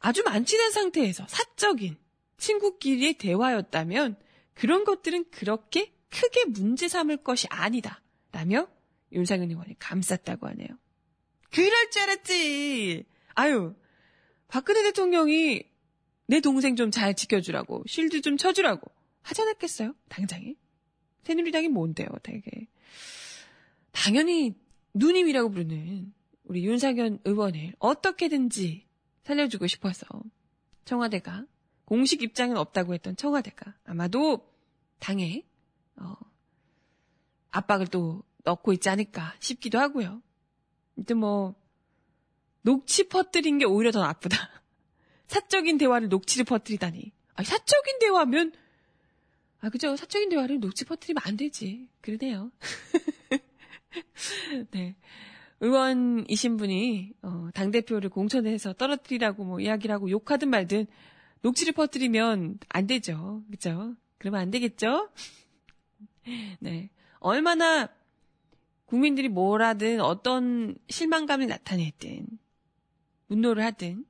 아주 0.00 0.24
만취된 0.24 0.72
상태에서 0.72 1.26
사적인 1.28 1.96
친구끼리의 2.38 3.14
대화였다면 3.14 4.16
그런 4.54 4.82
것들은 4.82 5.30
그렇게 5.30 5.92
크게 6.10 6.46
문제 6.46 6.88
삼을 6.88 7.18
것이 7.18 7.46
아니다. 7.50 8.02
라며 8.32 8.68
윤상현 9.12 9.50
의원이 9.50 9.78
감쌌다고 9.78 10.48
하네요. 10.48 10.68
그럴 11.50 11.90
줄 11.90 12.02
알았지! 12.02 13.04
아유, 13.34 13.74
박근혜 14.48 14.82
대통령이 14.82 15.67
내 16.28 16.40
동생 16.40 16.76
좀 16.76 16.90
잘 16.90 17.14
지켜주라고, 17.14 17.82
쉴드 17.86 18.20
좀 18.20 18.36
쳐주라고 18.36 18.90
하지 19.22 19.42
않았겠어요? 19.42 19.94
당장에? 20.08 20.54
새누리당이 21.24 21.68
뭔데요, 21.68 22.08
되게. 22.22 22.68
당연히 23.92 24.54
누님이라고 24.94 25.50
부르는 25.50 26.12
우리 26.44 26.64
윤상현 26.64 27.20
의원을 27.24 27.74
어떻게든지 27.78 28.86
살려주고 29.24 29.66
싶어서 29.66 30.06
청와대가 30.84 31.44
공식 31.84 32.22
입장은 32.22 32.56
없다고 32.56 32.94
했던 32.94 33.16
청와대가 33.16 33.74
아마도 33.84 34.46
당에 34.98 35.44
어, 35.96 36.14
압박을 37.50 37.86
또 37.88 38.22
넣고 38.44 38.72
있지 38.74 38.88
않을까 38.88 39.34
싶기도 39.40 39.78
하고요. 39.78 40.22
아무튼 40.96 41.18
뭐 41.18 41.54
녹취 42.62 43.08
퍼뜨린 43.08 43.58
게 43.58 43.64
오히려 43.64 43.90
더 43.90 44.00
나쁘다. 44.00 44.36
사적인 45.28 45.78
대화를 45.78 46.08
녹취를 46.08 46.44
퍼뜨리다니. 46.44 47.12
아, 47.34 47.44
사적인 47.44 47.98
대화면 48.00 48.52
아 49.60 49.70
그죠? 49.70 49.96
사적인 49.96 50.28
대화를 50.28 50.60
녹취 50.60 50.84
퍼뜨리면 50.84 51.22
안 51.24 51.36
되지. 51.36 51.88
그러네요. 52.00 52.50
네. 54.70 54.96
의원이신 55.60 56.56
분이 56.56 57.14
어, 57.22 57.48
당 57.52 57.70
대표를 57.70 58.10
공천해서 58.10 58.72
떨어뜨리라고 58.72 59.44
뭐 59.44 59.60
이야기를 59.60 59.94
하고 59.94 60.10
욕하든 60.10 60.50
말든 60.50 60.86
녹취를 61.42 61.72
퍼뜨리면 61.72 62.58
안 62.68 62.86
되죠. 62.86 63.42
그죠? 63.50 63.94
그러면 64.18 64.40
안 64.40 64.50
되겠죠? 64.50 65.10
네. 66.60 66.90
얼마나 67.18 67.88
국민들이 68.86 69.28
뭘 69.28 69.62
하든 69.62 70.00
어떤 70.00 70.76
실망감을 70.88 71.48
나타내든 71.48 72.26
분노를 73.28 73.64
하든 73.64 74.04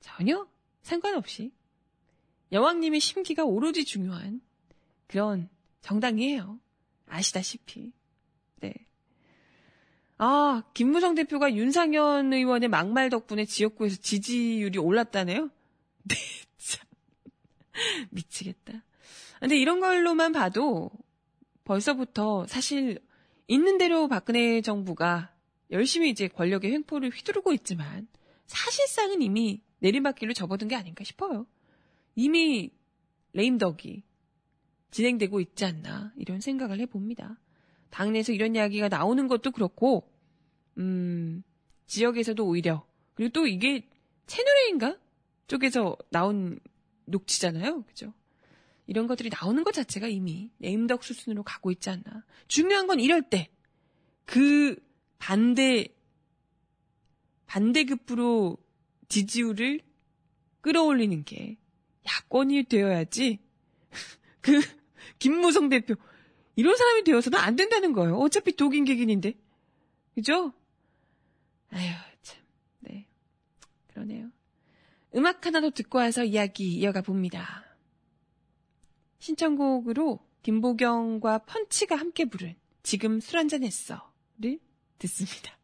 전혀 0.00 0.46
상관없이 0.82 1.52
여왕님의 2.52 3.00
심기가 3.00 3.44
오로지 3.44 3.84
중요한 3.84 4.40
그런 5.06 5.48
정당이에요. 5.80 6.58
아시다시피. 7.06 7.92
네. 8.60 8.74
아, 10.18 10.62
김무성 10.74 11.14
대표가 11.14 11.54
윤상현 11.54 12.32
의원의 12.32 12.68
막말 12.68 13.10
덕분에 13.10 13.44
지역구에서 13.44 13.96
지지율이 13.96 14.78
올랐다네요? 14.78 15.50
네, 16.04 16.16
참. 16.56 16.86
미치겠다. 18.10 18.84
근데 19.40 19.56
이런 19.56 19.80
걸로만 19.80 20.32
봐도 20.32 20.90
벌써부터 21.64 22.46
사실 22.46 22.98
있는 23.46 23.78
대로 23.78 24.08
박근혜 24.08 24.60
정부가 24.60 25.32
열심히 25.70 26.10
이제 26.10 26.28
권력의 26.28 26.72
횡포를 26.72 27.10
휘두르고 27.10 27.52
있지만 27.52 28.08
사실상은 28.46 29.22
이미 29.22 29.62
내리막길로 29.80 30.32
접어든 30.32 30.68
게 30.68 30.74
아닌가 30.74 31.04
싶어요. 31.04 31.46
이미 32.14 32.70
레임덕이 33.32 34.02
진행되고 34.90 35.40
있지 35.40 35.64
않나 35.64 36.12
이런 36.16 36.40
생각을 36.40 36.80
해봅니다. 36.80 37.38
당내에서 37.90 38.32
이런 38.32 38.54
이야기가 38.54 38.88
나오는 38.88 39.28
것도 39.28 39.50
그렇고, 39.50 40.10
음, 40.78 41.42
지역에서도 41.86 42.44
오히려, 42.46 42.86
그리고 43.14 43.32
또 43.32 43.46
이게 43.46 43.88
채널A인가? 44.26 44.98
쪽에서 45.46 45.96
나온 46.10 46.60
녹취잖아요. 47.06 47.82
그죠? 47.84 48.12
이런 48.86 49.06
것들이 49.06 49.30
나오는 49.30 49.64
것 49.64 49.72
자체가 49.72 50.08
이미 50.08 50.50
네임덕 50.58 51.02
수순으로 51.04 51.42
가고 51.42 51.70
있지 51.70 51.90
않나. 51.90 52.24
중요한 52.48 52.86
건 52.86 53.00
이럴 53.00 53.22
때, 53.22 53.50
그 54.24 54.76
반대, 55.18 55.88
반대급부로 57.46 58.58
지지율을 59.08 59.80
끌어올리는 60.60 61.24
게 61.24 61.56
야권이 62.06 62.64
되어야지, 62.64 63.38
그, 64.40 64.60
김무성 65.18 65.68
대표, 65.68 65.94
이런 66.56 66.76
사람이 66.76 67.04
되어서는 67.04 67.38
안 67.38 67.56
된다는 67.56 67.92
거예요. 67.92 68.16
어차피 68.16 68.56
독인 68.56 68.84
객인인데. 68.84 69.34
그죠? 70.14 70.52
아휴, 71.70 71.94
참. 72.22 72.42
네. 72.80 73.06
그러네요. 73.88 74.30
음악 75.14 75.46
하나 75.46 75.60
더 75.60 75.70
듣고 75.70 75.98
와서 75.98 76.24
이야기 76.24 76.74
이어가 76.74 77.02
봅니다. 77.02 77.64
신청곡으로 79.20 80.18
김보경과 80.42 81.38
펀치가 81.40 81.96
함께 81.96 82.24
부른 82.24 82.54
지금 82.82 83.20
술 83.20 83.38
한잔 83.38 83.62
했어를 83.62 84.58
듣습니다. 84.98 85.58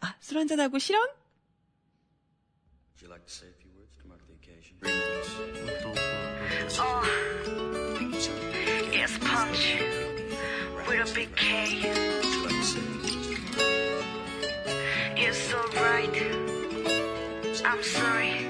아, 0.00 0.16
술 0.20 0.38
한잔하고 0.38 0.78
실언? 0.78 1.08
Would 2.98 3.06
you 3.06 3.12
like 3.12 3.26
to 3.26 3.32
say 3.32 3.46
a 3.46 3.52
few 3.62 3.70
words 3.78 3.96
to 4.02 4.08
mark 4.08 4.18
the 4.26 4.34
occasion? 4.34 4.74
Remix. 4.80 5.38
Oh, 6.80 7.04
it's 8.92 9.18
punch 9.18 9.78
with 10.88 11.08
a 11.08 11.14
big 11.14 11.36
K. 11.36 11.46
It's 15.16 15.54
alright. 15.54 16.22
I'm 17.64 17.82
sorry, 17.84 18.46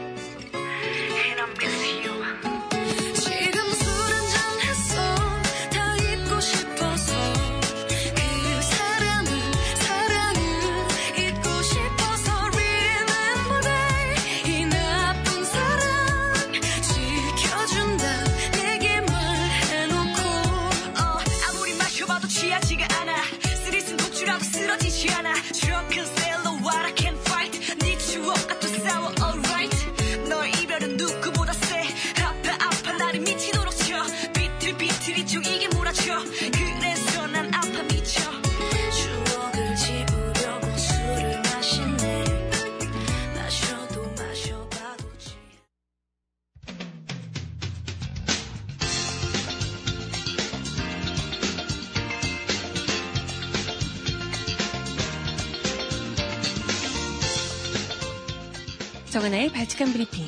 발칙한 59.78 59.92
브리핑. 59.92 60.26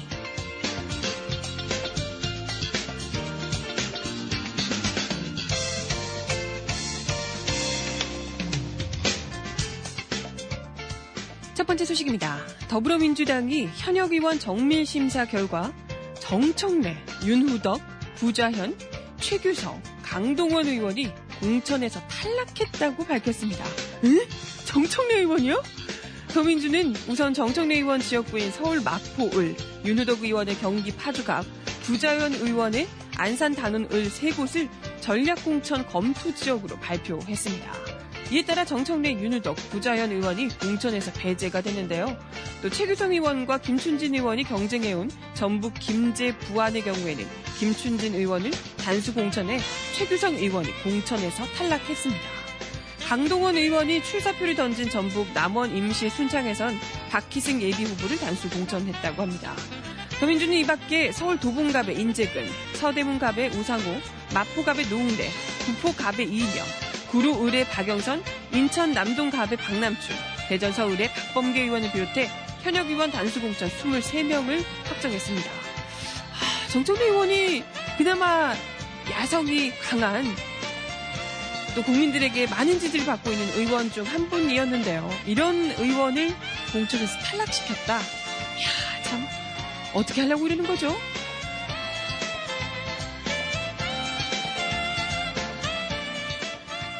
첫 11.54 11.66
번째 11.66 11.84
소식입니다. 11.84 12.38
더불어민주당이 12.68 13.68
현역 13.76 14.12
의원 14.12 14.38
정밀 14.38 14.86
심사 14.86 15.24
결과 15.26 15.72
정청래, 16.20 16.96
윤후덕, 17.24 17.80
부자현, 18.16 18.76
최규성, 19.18 19.82
강동원 20.02 20.66
의원이 20.66 21.12
공천에서 21.40 22.00
탈락했다고 22.08 23.04
밝혔습니다. 23.04 23.64
에? 23.64 24.26
정청래 24.64 25.18
의원이요? 25.18 25.62
더민주는 26.30 26.94
우선 27.08 27.34
정청래 27.34 27.76
의원 27.76 28.00
지역구인 28.00 28.52
서울 28.52 28.80
마포을, 28.80 29.56
윤후덕 29.84 30.22
의원의 30.22 30.56
경기 30.58 30.94
파주갑, 30.94 31.44
부자현 31.82 32.34
의원의 32.34 32.86
안산 33.16 33.54
단원을 33.54 34.04
세 34.06 34.30
곳을 34.30 34.68
전략공천 35.00 35.86
검토 35.86 36.32
지역으로 36.34 36.76
발표했습니다. 36.76 37.72
이에 38.30 38.44
따라 38.44 38.64
정청래 38.64 39.10
윤우덕 39.10 39.56
부자현 39.70 40.12
의원이 40.12 40.56
공천에서 40.60 41.12
배제가 41.14 41.62
됐는데요. 41.62 42.16
또 42.62 42.70
최규성 42.70 43.12
의원과 43.12 43.58
김춘진 43.58 44.14
의원이 44.14 44.44
경쟁해온 44.44 45.10
전북 45.34 45.74
김제 45.80 46.36
부안의 46.38 46.82
경우에는 46.82 47.26
김춘진 47.58 48.14
의원을 48.14 48.52
단수 48.78 49.14
공천해 49.14 49.58
최규성 49.96 50.36
의원이 50.36 50.68
공천에서 50.84 51.44
탈락했습니다. 51.56 52.39
강동원 53.10 53.56
의원이 53.56 54.04
출사표를 54.04 54.54
던진 54.54 54.88
전북 54.88 55.26
남원 55.34 55.76
임시 55.76 56.08
순창에선 56.08 56.78
박희승 57.10 57.60
예비 57.60 57.82
후보를 57.82 58.16
단수 58.16 58.48
공천했다고 58.50 59.22
합니다. 59.22 59.52
더민주는 60.20 60.56
이 60.56 60.64
밖에 60.64 61.10
서울 61.10 61.36
도봉갑의 61.40 62.00
인재근, 62.00 62.46
서대문갑의 62.74 63.48
우상호, 63.48 64.00
마포갑의 64.32 64.86
노웅래, 64.90 65.28
구포갑의 65.66 66.28
이인영, 66.28 66.64
구로을의 67.10 67.64
박영선, 67.70 68.22
인천 68.52 68.92
남동갑의 68.92 69.58
박남춘, 69.58 70.14
대전 70.48 70.72
서울의 70.72 71.12
박범계 71.12 71.62
의원을 71.62 71.90
비롯해 71.90 72.30
현역 72.62 72.88
의원 72.88 73.10
단수 73.10 73.40
공천 73.40 73.68
23명을 73.70 74.64
확정했습니다. 74.84 75.50
하, 75.50 76.68
정청래 76.68 77.06
의원이 77.06 77.64
그나마 77.98 78.54
야성이 79.10 79.72
강한 79.80 80.24
또 81.74 81.82
국민들에게 81.82 82.46
많은 82.48 82.80
지지를 82.80 83.06
받고 83.06 83.30
있는 83.30 83.48
의원 83.58 83.90
중 83.92 84.04
한 84.04 84.28
분이었는데요. 84.28 85.08
이런 85.26 85.54
의원을 85.78 86.34
공천에서 86.72 87.18
탈락시켰다. 87.18 87.98
이야, 87.98 89.02
참 89.04 89.26
어떻게 89.94 90.22
하려고 90.22 90.46
이러는 90.46 90.66
거죠? 90.66 90.94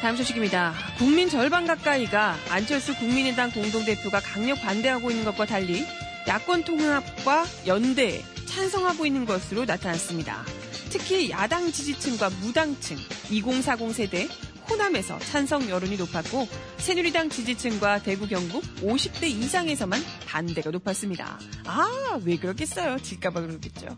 다음 0.01 0.15
소식입니다. 0.15 0.73
국민 0.97 1.29
절반 1.29 1.67
가까이가 1.67 2.35
안철수 2.49 2.95
국민의당 2.95 3.51
공동대표가 3.51 4.19
강력 4.19 4.59
반대하고 4.61 5.11
있는 5.11 5.25
것과 5.25 5.45
달리 5.45 5.85
야권 6.27 6.63
통합과 6.63 7.45
연대에 7.67 8.23
찬성하고 8.47 9.05
있는 9.05 9.25
것으로 9.25 9.65
나타났습니다. 9.65 10.43
특히 10.89 11.29
야당 11.29 11.71
지지층과 11.71 12.31
무당층, 12.41 12.97
2040 13.29 13.93
세대, 13.93 14.27
호남에서 14.69 15.19
찬성 15.19 15.69
여론이 15.69 15.97
높았고 15.97 16.47
새누리당 16.77 17.29
지지층과 17.29 18.03
대구 18.03 18.27
경북 18.27 18.63
50대 18.77 19.23
이상에서만 19.23 20.01
반대가 20.27 20.69
높았습니다. 20.71 21.39
아, 21.65 22.19
왜 22.23 22.37
그렇겠어요? 22.37 22.97
질까봐 22.99 23.41
그러겠죠. 23.41 23.97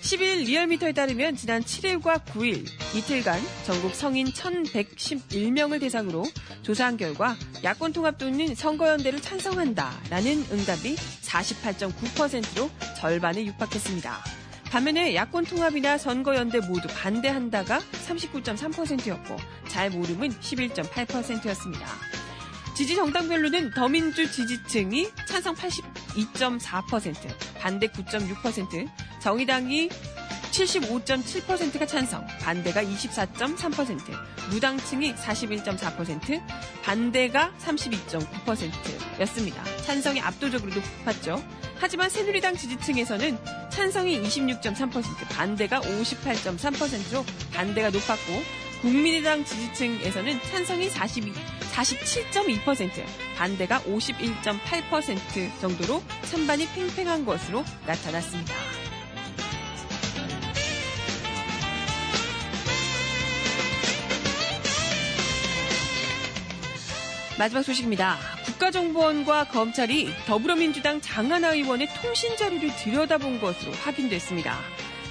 10일 0.00 0.46
리얼미터에 0.46 0.92
따르면 0.92 1.36
지난 1.36 1.62
7일과 1.62 2.24
9일 2.24 2.66
이틀간 2.94 3.40
전국 3.66 3.94
성인 3.94 4.28
1111명을 4.28 5.80
대상으로 5.80 6.24
조사한 6.62 6.96
결과 6.96 7.36
야권 7.64 7.92
통합 7.92 8.16
또는 8.16 8.54
선거연대를 8.54 9.20
찬성한다라는 9.20 10.46
응답이 10.52 10.96
48.9%로 10.96 12.70
절반에 12.98 13.44
육박했습니다. 13.44 14.37
반면에 14.70 15.14
야권 15.14 15.46
통합이나 15.46 15.96
선거연대 15.96 16.60
모두 16.60 16.88
반대한다가 16.88 17.78
39.3%였고 17.78 19.36
잘 19.66 19.90
모름은 19.90 20.30
11.8%였습니다. 20.40 21.86
지지 22.76 22.94
정당별로는 22.94 23.72
더민주 23.72 24.30
지지층이 24.30 25.08
찬성 25.26 25.54
82.4%, 25.54 27.14
반대 27.58 27.86
9.6%, 27.88 28.88
정의당이 29.20 29.88
75.7%가 30.52 31.86
찬성, 31.86 32.26
반대가 32.40 32.82
24.3%, 32.82 34.00
무당층이 34.50 35.14
41.4%, 35.14 36.42
반대가 36.82 37.52
32.9%였습니다. 37.58 39.64
찬성이 39.82 40.20
압도적으로 40.20 40.72
높았죠. 40.72 41.42
하지만 41.80 42.10
새누리당 42.10 42.56
지지층에서는 42.56 43.38
찬성이 43.78 44.20
26.3%, 44.20 45.28
반대가 45.28 45.80
58.3%로 45.80 47.24
반대가 47.54 47.90
높았고, 47.90 48.42
국민의당 48.80 49.44
지지층에서는 49.44 50.42
찬성이 50.50 50.90
42, 50.90 51.32
47.2%, 51.32 52.90
반대가 53.36 53.78
51.8% 53.82 55.60
정도로 55.60 56.02
찬반이 56.24 56.66
팽팽한 56.74 57.24
것으로 57.24 57.64
나타났습니다. 57.86 58.52
마지막 67.38 67.62
소식입니다. 67.62 68.18
국가정보원과 68.46 69.44
검찰이 69.44 70.12
더불어민주당 70.26 71.00
장하나 71.00 71.52
의원의 71.52 71.88
통신 72.02 72.36
자료를 72.36 72.74
들여다본 72.74 73.40
것으로 73.40 73.70
확인됐습니다. 73.74 74.58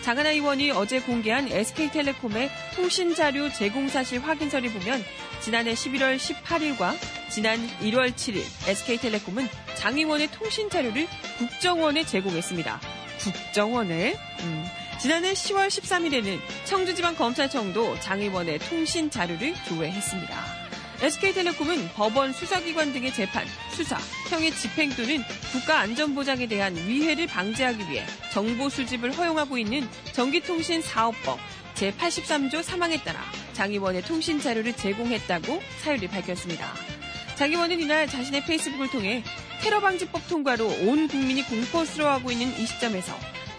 장하나 0.02 0.32
의원이 0.32 0.72
어제 0.72 1.00
공개한 1.00 1.48
SK텔레콤의 1.48 2.50
통신 2.76 3.16
자료 3.16 3.50
제공 3.50 3.88
사실 3.88 4.20
확인서를 4.20 4.72
보면 4.74 5.02
지난해 5.42 5.74
11월 5.74 6.18
18일과 6.18 6.98
지난 7.30 7.66
1월 7.82 8.14
7일 8.14 8.44
SK텔레콤은 8.68 9.48
장 9.76 9.98
의원의 9.98 10.28
통신 10.32 10.70
자료를 10.70 11.08
국정원에 11.38 12.04
제공했습니다. 12.04 12.82
국정원에? 13.20 14.18
음. 14.42 14.66
지난해 15.00 15.32
10월 15.32 15.68
13일에는 15.68 16.40
청주지방검찰청도 16.66 18.00
장 18.02 18.20
의원의 18.20 18.60
통신 18.60 19.10
자료를 19.10 19.54
조회했습니다. 19.66 20.57
SK텔레콤은 21.02 21.90
법원 21.90 22.34
수사기관 22.34 22.92
등의 22.92 23.14
재판, 23.14 23.46
수사, 23.72 23.98
형의 24.30 24.52
집행 24.52 24.90
또는 24.90 25.24
국가안전보장에 25.52 26.48
대한 26.48 26.76
위해를 26.76 27.28
방지하기 27.28 27.90
위해 27.90 28.04
정보 28.34 28.68
수집을 28.68 29.16
허용하고 29.16 29.58
있는 29.60 29.88
전기통신사업법 30.14 31.40
제83조 31.76 32.64
3항에 32.64 33.04
따라 33.04 33.20
장 33.54 33.72
의원의 33.72 34.02
통신 34.04 34.42
자료를 34.42 34.74
제공했다고 34.74 35.62
사유를 35.84 36.08
밝혔습니다. 36.08 36.74
장 37.36 37.52
의원은 37.52 37.80
이날 37.80 38.08
자신의 38.08 38.46
페이스북을 38.46 38.90
통해 38.90 39.24
테러 39.62 39.80
방지법 39.80 40.28
통과로 40.28 40.66
온 40.66 41.08
국민이 41.08 41.44
공포스러워하고 41.44 42.32
있는 42.32 42.48
이 42.60 42.66
시점에서 42.66 43.14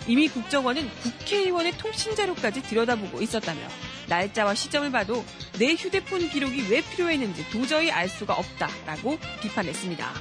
이미 0.08 0.26
국정원은 0.28 0.88
국회의원의 1.02 1.78
통신 1.78 2.16
자료까지 2.16 2.62
들여다보고 2.62 3.22
있었다며 3.22 3.60
날짜와 4.08 4.54
시점을 4.54 4.90
봐도 4.90 5.24
내 5.58 5.74
휴대폰 5.74 6.28
기록이 6.28 6.66
왜 6.70 6.80
필요했는지 6.80 7.48
도저히 7.50 7.90
알 7.90 8.08
수가 8.08 8.34
없다라고 8.34 9.18
비판했습니다. 9.40 10.12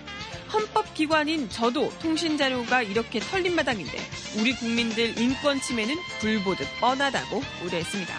헌법기관인 0.53 1.49
저도 1.49 1.91
통신자료가 1.99 2.81
이렇게 2.81 3.19
털린 3.19 3.55
마당인데 3.55 3.97
우리 4.37 4.55
국민들 4.55 5.17
인권 5.19 5.59
침해는 5.59 5.95
불보듯 6.19 6.67
뻔하다고 6.79 7.43
우려했습니다. 7.65 8.13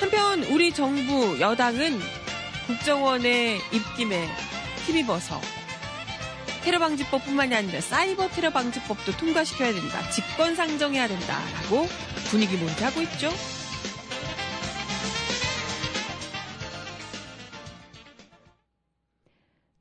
한편 0.00 0.44
우리 0.44 0.72
정부 0.72 1.38
여당은 1.40 2.00
국정원의 2.66 3.60
입김에 3.72 4.28
힘입어서 4.86 5.40
테러 6.62 6.78
방지법뿐만이 6.78 7.54
아니라 7.54 7.80
사이버 7.80 8.28
테러 8.30 8.50
방지법도 8.50 9.16
통과시켜야 9.18 9.72
된다. 9.72 10.10
직권 10.10 10.56
상정해야 10.56 11.08
된다라고 11.08 11.86
분위기 12.30 12.56
모의하고 12.56 13.02
있죠. 13.02 13.30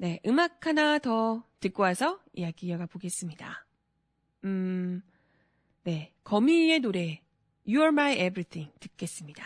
네, 0.03 0.19
음악 0.25 0.67
하나 0.67 0.99
더 0.99 1.45
듣고 1.61 1.83
와서 1.83 2.19
이야기 2.33 2.67
이어가 2.67 2.87
보겠습니다. 2.87 3.65
음, 4.43 5.01
네, 5.83 6.11
거미의 6.25 6.81
노래 6.81 7.21
You're 7.65 7.87
My 7.87 8.11
Everything 8.11 8.69
듣겠습니다. 8.81 9.45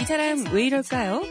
이 0.00 0.04
사람 0.04 0.44
왜 0.52 0.66
이럴까요? 0.66 1.22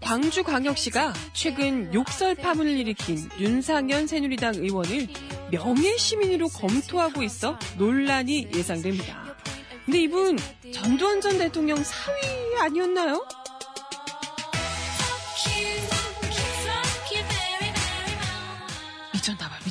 광주광역시가 0.00 1.12
최근 1.34 1.92
욕설 1.92 2.34
파문을 2.36 2.72
일으킨 2.78 3.28
윤상현 3.38 4.06
새누리당 4.06 4.54
의원을 4.56 5.08
명예 5.50 5.96
시민으로 5.98 6.48
검토하고 6.48 7.22
있어 7.22 7.58
논란이 7.76 8.48
예상됩니다. 8.54 9.36
근데 9.84 9.98
이분 10.00 10.38
전두환 10.72 11.20
전 11.20 11.36
대통령 11.38 11.82
사위 11.82 12.56
아니었나요? 12.60 13.26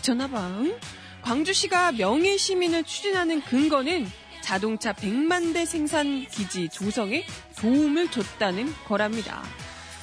미쳤나봐. 0.04 0.48
응? 0.60 0.80
광주시가 1.22 1.94
명예 1.94 2.36
시민을 2.38 2.84
추진하는 2.84 3.42
근거는 3.42 4.10
자동차 4.42 4.92
100만 4.92 5.54
대 5.54 5.66
생산 5.66 6.26
기지 6.28 6.68
조성에 6.70 7.26
도움을 7.58 8.12
줬다는 8.12 8.74
거랍니다. 8.86 9.42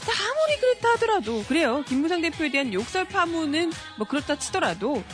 아무리 0.08 0.60
그렇다 0.60 0.94
하더라도 0.94 1.44
그래요. 1.44 1.84
김무상 1.86 2.22
대표에 2.22 2.50
대한 2.50 2.72
욕설 2.72 3.06
파문은 3.06 3.70
뭐 3.98 4.08
그렇다 4.08 4.38
치더라도 4.38 5.04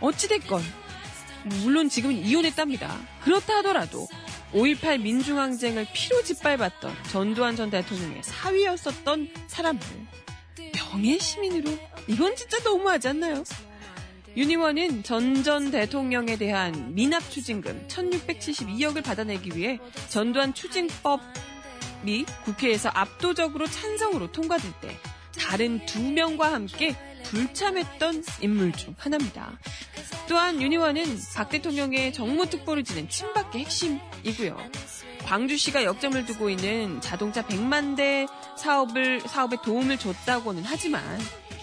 어찌됐건 0.00 0.60
물론 1.62 1.88
지금은 1.88 2.16
이혼했답니다. 2.16 2.98
그렇다 3.22 3.58
하더라도 3.58 4.08
5.18 4.52 5.00
민중항쟁을 5.00 5.86
피로 5.94 6.22
짓밟았던 6.24 6.92
전두환 7.10 7.54
전 7.54 7.70
대통령의 7.70 8.22
사위였었던 8.24 9.28
사람을 9.46 9.80
명예 10.74 11.18
시민으로 11.18 11.70
이건 12.08 12.34
진짜 12.34 12.58
너무하지 12.64 13.08
않나요? 13.08 13.44
유니원은 14.36 15.02
전 15.02 15.42
전 15.42 15.70
대통령에 15.70 16.36
대한 16.36 16.94
미납 16.94 17.30
추징금 17.30 17.86
1672억을 17.88 19.02
받아내기 19.02 19.56
위해 19.56 19.78
전두환 20.08 20.54
추징법이 20.54 22.24
국회에서 22.44 22.90
압도적으로 22.90 23.66
찬성으로 23.66 24.30
통과될 24.30 24.70
때 24.80 24.96
다른 25.38 25.84
두 25.86 26.00
명과 26.02 26.52
함께 26.52 26.94
불참했던 27.24 28.24
인물 28.42 28.72
중 28.72 28.94
하나입니다. 28.98 29.58
또한 30.28 30.60
유니원은 30.60 31.04
박 31.34 31.48
대통령의 31.48 32.12
정무특보를 32.12 32.84
지낸 32.84 33.08
친박계 33.08 33.58
핵심이고요. 33.60 34.56
광주시가 35.24 35.84
역점을 35.84 36.24
두고 36.26 36.50
있는 36.50 37.00
자동차 37.00 37.42
100만 37.42 37.96
대 37.96 38.26
사업을 38.56 39.20
사업에 39.20 39.56
도움을 39.62 39.98
줬다고는 39.98 40.62
하지만 40.64 41.02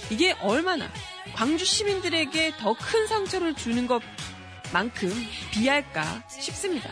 이게 0.09 0.33
얼마나 0.41 0.89
광주 1.35 1.65
시민들에게 1.65 2.53
더 2.57 2.73
큰 2.73 3.07
상처를 3.07 3.53
주는 3.55 3.87
것만큼 3.87 5.11
비할까 5.51 6.23
싶습니다. 6.27 6.91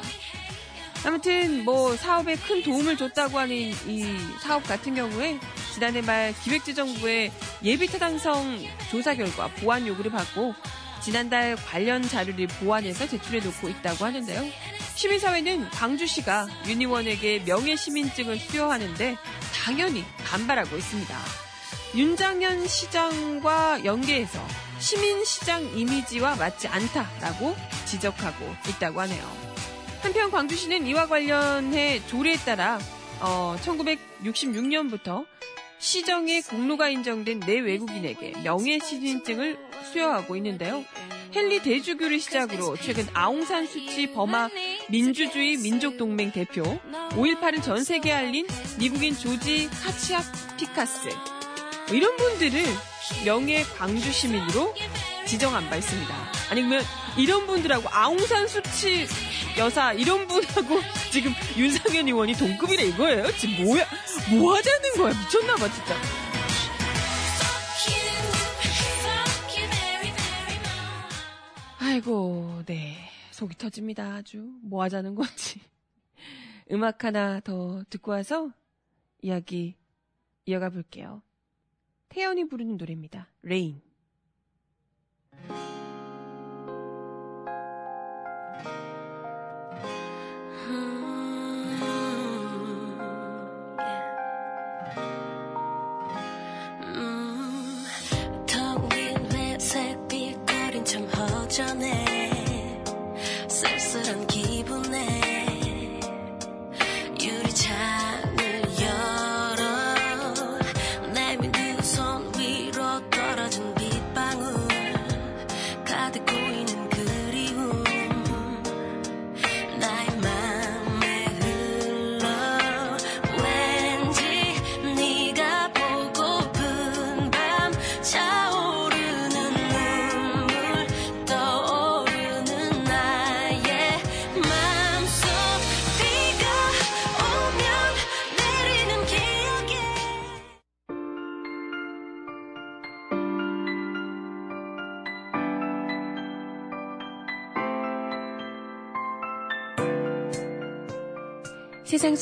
아무튼 1.06 1.64
뭐 1.64 1.96
사업에 1.96 2.36
큰 2.36 2.64
도움을 2.64 2.98
줬다고 2.98 3.38
하는 3.38 3.56
이 3.56 4.18
사업 4.42 4.64
같은 4.64 4.96
경우에 4.96 5.40
지난해 5.74 6.02
말 6.02 6.34
기획재정부의 6.44 7.32
예비타당성 7.64 8.66
조사 8.90 9.14
결과 9.14 9.48
보완 9.50 9.86
요구를 9.86 10.10
받고 10.10 10.56
지난달 11.02 11.56
관련 11.58 12.02
자료를 12.02 12.48
보완해서 12.48 13.08
제출해 13.08 13.40
놓고 13.40 13.70
있다고 13.70 14.06
하는데요. 14.06 14.44
시민사회는 14.96 15.70
광주시가 15.70 16.48
유니원에게 16.66 17.44
명예시민증을 17.46 18.40
수여하는데 18.40 19.16
당연히 19.54 20.04
반발하고 20.26 20.76
있습니다. 20.76 21.45
윤장현 21.96 22.68
시장과 22.68 23.86
연계해서 23.86 24.40
시민시장 24.80 25.64
이미지와 25.78 26.36
맞지 26.36 26.68
않다라고 26.68 27.56
지적하고 27.86 28.46
있다고 28.70 29.00
하네요. 29.02 29.24
한편 30.02 30.30
광주시는 30.30 30.88
이와 30.88 31.08
관련해 31.08 32.06
조례에 32.08 32.36
따라 32.38 32.80
어, 33.22 33.56
1966년부터 33.62 35.26
시정의 35.80 36.42
공로가 36.42 36.90
인정된 36.90 37.40
내 37.42 37.60
외국인에게 37.60 38.34
명예 38.44 38.80
시민증을 38.80 39.58
수여하고 39.92 40.36
있는데요. 40.36 40.84
헨리 41.34 41.62
대주교를 41.62 42.20
시작으로 42.20 42.76
최근 42.78 43.08
아웅산 43.14 43.68
수치 43.68 44.12
버마 44.12 44.50
민주주의 44.90 45.58
민족동맹 45.58 46.32
대표, 46.32 46.64
5.18을 47.12 47.62
전 47.62 47.84
세계에 47.84 48.14
알린 48.14 48.48
미국인 48.80 49.16
조지 49.16 49.70
카치아 49.70 50.22
피카스 50.58 51.35
뭐 51.88 51.96
이런 51.96 52.16
분들을 52.18 52.64
명예 53.24 53.64
광주 53.64 54.12
시민으로 54.12 54.74
지정한 55.28 55.70
바 55.70 55.76
있습니다. 55.76 56.16
아니 56.50 56.62
그러면 56.62 56.84
이런 57.18 57.46
분들하고 57.46 57.88
아웅산 57.90 58.48
수치 58.48 59.08
여사 59.58 59.94
이런 59.94 60.28
분하고 60.28 60.80
지금 61.12 61.32
윤상현 61.56 62.08
의원이 62.08 62.34
동급이래 62.34 62.84
이거예요? 62.86 63.32
지금 63.38 63.66
뭐야? 63.66 63.86
뭐 64.32 64.56
하자는 64.56 64.94
거야? 64.98 65.14
미쳤나 65.14 65.56
봐 65.56 65.72
진짜. 65.72 65.96
아이고, 71.80 72.64
네. 72.66 73.10
속이 73.32 73.58
터집니다. 73.58 74.16
아주. 74.16 74.50
뭐 74.64 74.84
하자는 74.84 75.16
건지. 75.16 75.62
음악 76.72 77.06
하나 77.06 77.40
더 77.40 77.84
듣고 77.90 78.12
와서 78.12 78.50
이야기 79.22 79.76
이어가 80.46 80.70
볼게요. 80.72 81.22
태연이 82.10 82.48
부르는 82.48 82.78
노래입니다. 82.78 83.28
Rain. 83.42 83.82
텅빈 98.48 99.32
회색 99.34 100.08
빛거린 100.08 100.86
참 100.86 101.04
허전해 101.06 102.05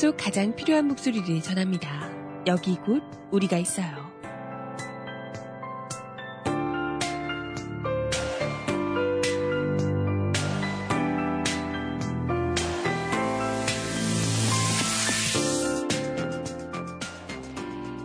속 0.04 0.18
가장 0.18 0.54
필요한 0.54 0.86
목소리를 0.88 1.40
전합니다. 1.40 2.10
여기 2.46 2.76
곧 2.76 3.02
우리가 3.30 3.56
있어요. 3.56 4.12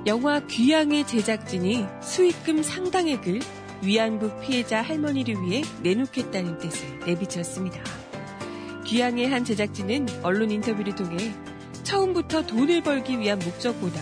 영화 0.06 0.40
귀향의 0.48 1.06
제작진이 1.06 1.86
수익금 2.02 2.64
상당액을 2.64 3.42
위안부 3.84 4.40
피해자 4.40 4.82
할머니를 4.82 5.36
위해 5.42 5.64
내놓겠다는 5.84 6.60
뜻을 6.60 7.00
내비쳤습니다. 7.00 7.84
귀향의 8.86 9.28
한 9.28 9.44
제작진은 9.44 10.08
언론 10.24 10.50
인터뷰를 10.50 10.96
통해 10.96 11.34
처음부터 11.90 12.44
돈을 12.46 12.84
벌기 12.84 13.20
위한 13.20 13.40
목적보다 13.40 14.00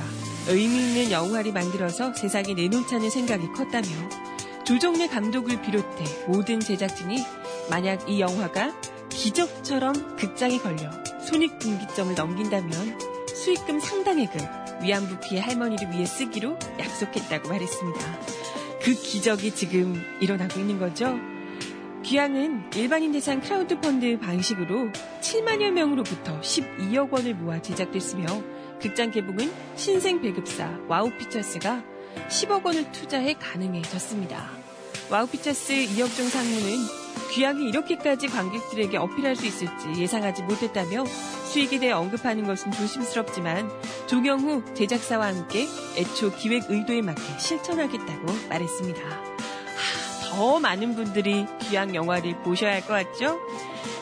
의미 0.50 0.78
있는 0.78 1.10
영화를 1.10 1.54
만들어서 1.54 2.14
세상에 2.14 2.54
내놓자는 2.54 3.10
생각이 3.10 3.48
컸다며 3.54 3.88
조정래 4.66 5.08
감독을 5.08 5.62
비롯해 5.62 6.04
모든 6.28 6.60
제작진이 6.60 7.24
만약 7.70 8.10
이 8.10 8.20
영화가 8.20 8.74
기적처럼 9.08 10.18
극장에 10.18 10.58
걸려 10.58 10.92
손익분기점을 11.26 12.14
넘긴다면 12.14 13.00
수익금 13.34 13.80
상당액을 13.80 14.82
위안부 14.82 15.22
피해 15.22 15.40
할머니를 15.40 15.90
위해 15.92 16.06
쓰기로 16.06 16.60
약속했다고 16.78 17.48
말했습니다. 17.48 18.20
그 18.82 18.94
기적이 18.96 19.56
지금 19.56 20.04
일어나고 20.20 20.60
있는 20.60 20.78
거죠. 20.78 21.18
귀향은 22.04 22.72
일반인 22.76 23.12
대상 23.12 23.42
크라우드 23.42 23.80
펀드 23.80 24.18
방식으로 24.20 24.92
7만여 25.22 25.72
명으로부터 25.72 26.40
12억 26.40 27.12
원을 27.12 27.34
모아 27.36 27.62
제작됐으며 27.62 28.26
극장 28.80 29.12
개봉은 29.12 29.52
신생 29.76 30.22
배급사 30.22 30.80
와우픽쳐스가 30.88 31.84
10억 32.30 32.66
원을 32.66 32.92
투자해 32.92 33.34
가능해졌습니다. 33.34 34.50
와우픽쳐스 35.10 35.74
이혁종 35.74 36.28
상무는 36.28 36.70
귀향이 37.34 37.68
이렇게까지 37.70 38.28
관객들에게 38.28 38.98
어필할 38.98 39.36
수 39.36 39.46
있을지 39.46 39.90
예상하지 39.98 40.44
못했다며 40.44 41.06
수익에 41.06 41.80
대해 41.80 41.92
언급하는 41.92 42.46
것은 42.46 42.72
조심스럽지만 42.72 43.70
조경후 44.08 44.74
제작사와 44.76 45.28
함께 45.28 45.66
애초 45.98 46.34
기획 46.36 46.70
의도에 46.70 47.02
맞게 47.02 47.22
실천하겠다고 47.40 48.26
말했습니다. 48.50 49.37
더 50.38 50.60
많은 50.60 50.94
분들이 50.94 51.48
귀향 51.62 51.96
영화를 51.96 52.40
보셔야 52.44 52.74
할 52.74 52.82
것 52.82 52.90
같죠? 52.90 53.40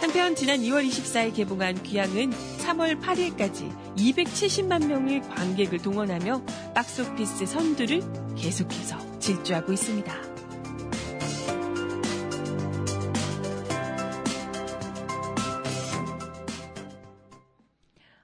한편 0.02 0.36
지난 0.36 0.60
2월 0.60 0.86
24일 0.86 1.34
개봉한 1.34 1.82
귀향은 1.84 2.32
3월 2.32 3.00
8일까지 3.02 3.96
270만 3.96 4.86
명의 4.86 5.22
관객을 5.22 5.78
동원하며 5.82 6.46
박스오피스 6.76 7.46
선두를 7.46 8.02
계속해서 8.36 9.20
질주하고 9.20 9.72
있습니다. 9.72 10.14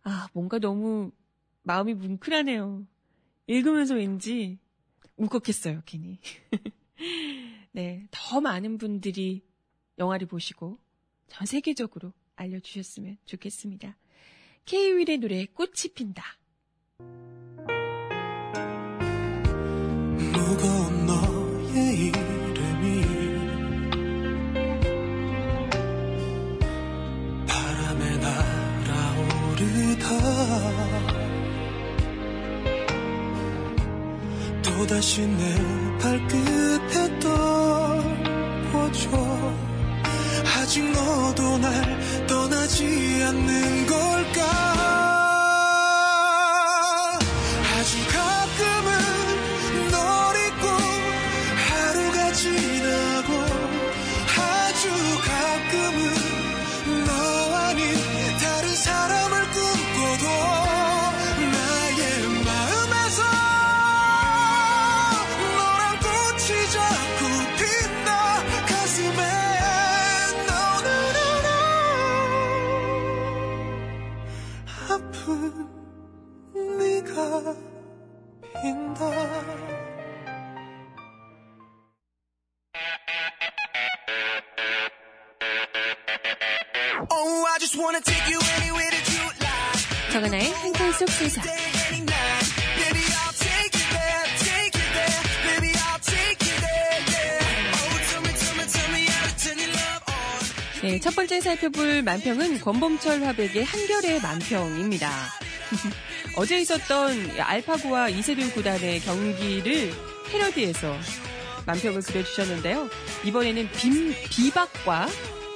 아, 0.03 0.27
뭔가 0.33 0.59
너무 0.59 1.11
마음이 1.63 1.93
뭉클하네요. 1.93 2.85
읽으면서 3.47 3.95
왠지 3.95 4.59
울컥했어요, 5.17 5.83
괜히. 5.85 6.19
네, 7.73 8.05
더 8.11 8.41
많은 8.41 8.77
분들이 8.77 9.43
영화를 9.97 10.27
보시고 10.27 10.77
전 11.27 11.45
세계적으로 11.45 12.13
알려주셨으면 12.35 13.17
좋겠습니다. 13.25 13.97
K-윌의 14.65 15.19
노래 15.19 15.45
꽃이 15.45 15.93
핀다. 15.95 16.23
무거운 20.17 21.05
너의 21.05 22.07
이름이 22.07 23.01
바람에 27.47 28.17
날아오르다 28.17 30.07
또다시 34.61 35.25
내 35.27 35.90
발끝에 36.01 37.19
떠보죠. 37.19 38.01
아직 40.57 40.83
너도 40.91 41.59
날 41.59 42.25
떠나지 42.27 43.23
않는 43.23 43.85
걸까 43.85 44.70
on. 91.23 91.61
네, 100.81 100.99
첫 100.99 101.15
번째 101.15 101.39
살펴볼 101.41 102.01
만평은 102.01 102.59
권범철 102.59 103.23
화백의 103.23 103.63
한결의 103.63 104.19
만평입니다. 104.19 105.11
어제 106.35 106.59
있었던 106.59 107.39
알파고와 107.39 108.09
이세돌 108.09 108.51
구단의 108.51 109.01
경기를 109.01 109.93
패러디해서 110.31 110.97
만평을 111.67 112.01
그려주셨는데요. 112.01 112.89
이번에는 113.25 113.69
빔, 113.73 114.15
비박과, 114.31 115.07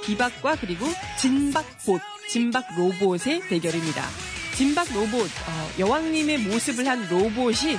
비박과 0.04 0.56
그리고 0.60 0.86
진박봇, 1.18 2.00
진박 2.28 2.64
로봇의 2.76 3.48
대결입니다. 3.48 4.25
진박 4.56 4.90
로봇, 4.94 5.30
어, 5.46 5.70
여왕님의 5.78 6.38
모습을 6.38 6.88
한 6.88 7.06
로봇이 7.08 7.78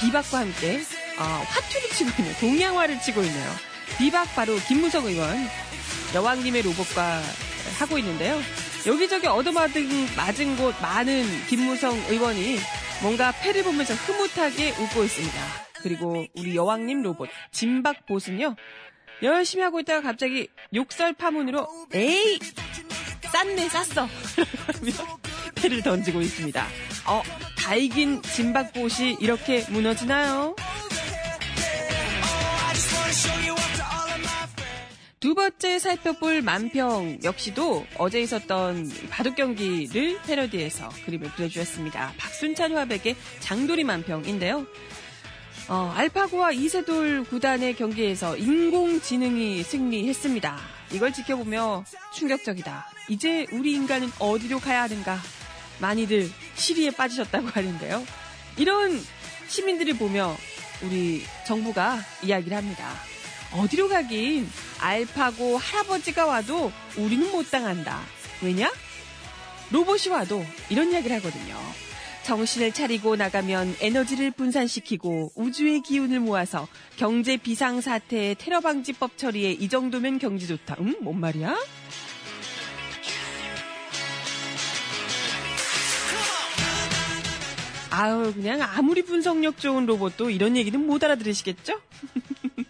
비박과 0.00 0.40
함께 0.40 0.80
어, 1.18 1.22
화투를 1.22 1.88
치고 1.90 2.10
있네요. 2.18 2.34
동양화를 2.40 3.00
치고 3.00 3.22
있네요. 3.22 3.50
비박 3.98 4.34
바로 4.34 4.56
김무성 4.66 5.06
의원, 5.06 5.36
여왕님의 6.12 6.62
로봇과 6.62 7.22
하고 7.78 7.98
있는데요. 7.98 8.40
여기저기 8.86 9.28
얻어맞은 9.28 10.16
맞은 10.16 10.56
곳 10.56 10.74
많은 10.82 11.46
김무성 11.46 11.96
의원이 12.10 12.58
뭔가 13.00 13.30
패를 13.30 13.62
보면서 13.62 13.94
흐뭇하게 13.94 14.72
웃고 14.72 15.04
있습니다. 15.04 15.38
그리고 15.80 16.26
우리 16.34 16.56
여왕님 16.56 17.02
로봇 17.02 17.28
진박봇은요 17.52 18.56
열심히 19.22 19.62
하고 19.62 19.78
있다가 19.78 20.00
갑자기 20.00 20.48
욕설 20.74 21.12
파문으로 21.12 21.68
에이 21.92 22.38
쌌네 23.34 23.68
쌌어 23.68 24.08
패를 25.56 25.82
던지고 25.82 26.20
있습니다. 26.20 26.64
어, 27.08 27.20
다 27.58 27.74
이긴 27.74 28.22
진박봇이 28.22 29.16
이렇게 29.18 29.64
무너지나요? 29.70 30.54
두 35.18 35.34
번째 35.34 35.80
살펴볼 35.80 36.42
만평 36.42 37.18
역시도 37.24 37.84
어제 37.98 38.20
있었던 38.20 38.88
바둑 39.10 39.34
경기를 39.34 40.20
패러디해서 40.22 40.90
그림을 41.04 41.32
그려주었습니다. 41.32 42.12
박순찬 42.16 42.76
화백의 42.76 43.16
장도리 43.40 43.82
만평인데요. 43.82 44.64
어, 45.68 45.92
알파고와 45.96 46.52
이세돌 46.52 47.24
구단의 47.24 47.74
경기에서 47.74 48.36
인공지능이 48.36 49.64
승리했습니다. 49.64 50.56
이걸 50.92 51.12
지켜보며 51.12 51.84
충격적이다. 52.14 52.93
이제 53.08 53.46
우리 53.52 53.72
인간은 53.72 54.10
어디로 54.18 54.60
가야 54.60 54.82
하는가? 54.82 55.18
많이들 55.78 56.30
시리에 56.54 56.90
빠지셨다고 56.90 57.48
하는데요. 57.48 58.04
이런 58.56 59.00
시민들을 59.48 59.94
보며 59.94 60.36
우리 60.82 61.22
정부가 61.46 61.98
이야기를 62.22 62.56
합니다. 62.56 62.92
어디로 63.52 63.88
가긴 63.88 64.48
알파고 64.80 65.58
할아버지가 65.58 66.26
와도 66.26 66.72
우리는 66.96 67.30
못 67.30 67.50
당한다. 67.50 68.00
왜냐? 68.42 68.72
로봇이 69.70 70.08
와도 70.10 70.44
이런 70.70 70.90
이야기를 70.90 71.16
하거든요. 71.16 71.58
정신을 72.24 72.72
차리고 72.72 73.16
나가면 73.16 73.76
에너지를 73.80 74.30
분산시키고 74.30 75.32
우주의 75.34 75.82
기운을 75.82 76.20
모아서 76.20 76.66
경제 76.96 77.36
비상사태의 77.36 78.36
테러 78.36 78.60
방지법 78.60 79.18
처리에 79.18 79.52
이 79.52 79.68
정도면 79.68 80.18
경제 80.18 80.46
좋다. 80.46 80.76
음? 80.80 80.96
뭔 81.02 81.20
말이야? 81.20 81.54
아유, 87.96 88.32
그냥 88.34 88.60
아무리 88.60 89.02
분석력 89.02 89.58
좋은 89.58 89.86
로봇도 89.86 90.30
이런 90.30 90.56
얘기는 90.56 90.84
못 90.84 91.04
알아들으시겠죠? 91.04 91.80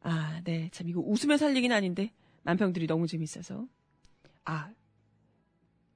아, 0.00 0.40
네. 0.44 0.70
참, 0.72 0.88
이거 0.88 1.00
웃으며 1.00 1.36
살 1.36 1.54
얘기는 1.54 1.76
아닌데, 1.76 2.10
만평들이 2.44 2.86
너무 2.86 3.06
재밌어서. 3.06 3.66
아, 4.46 4.70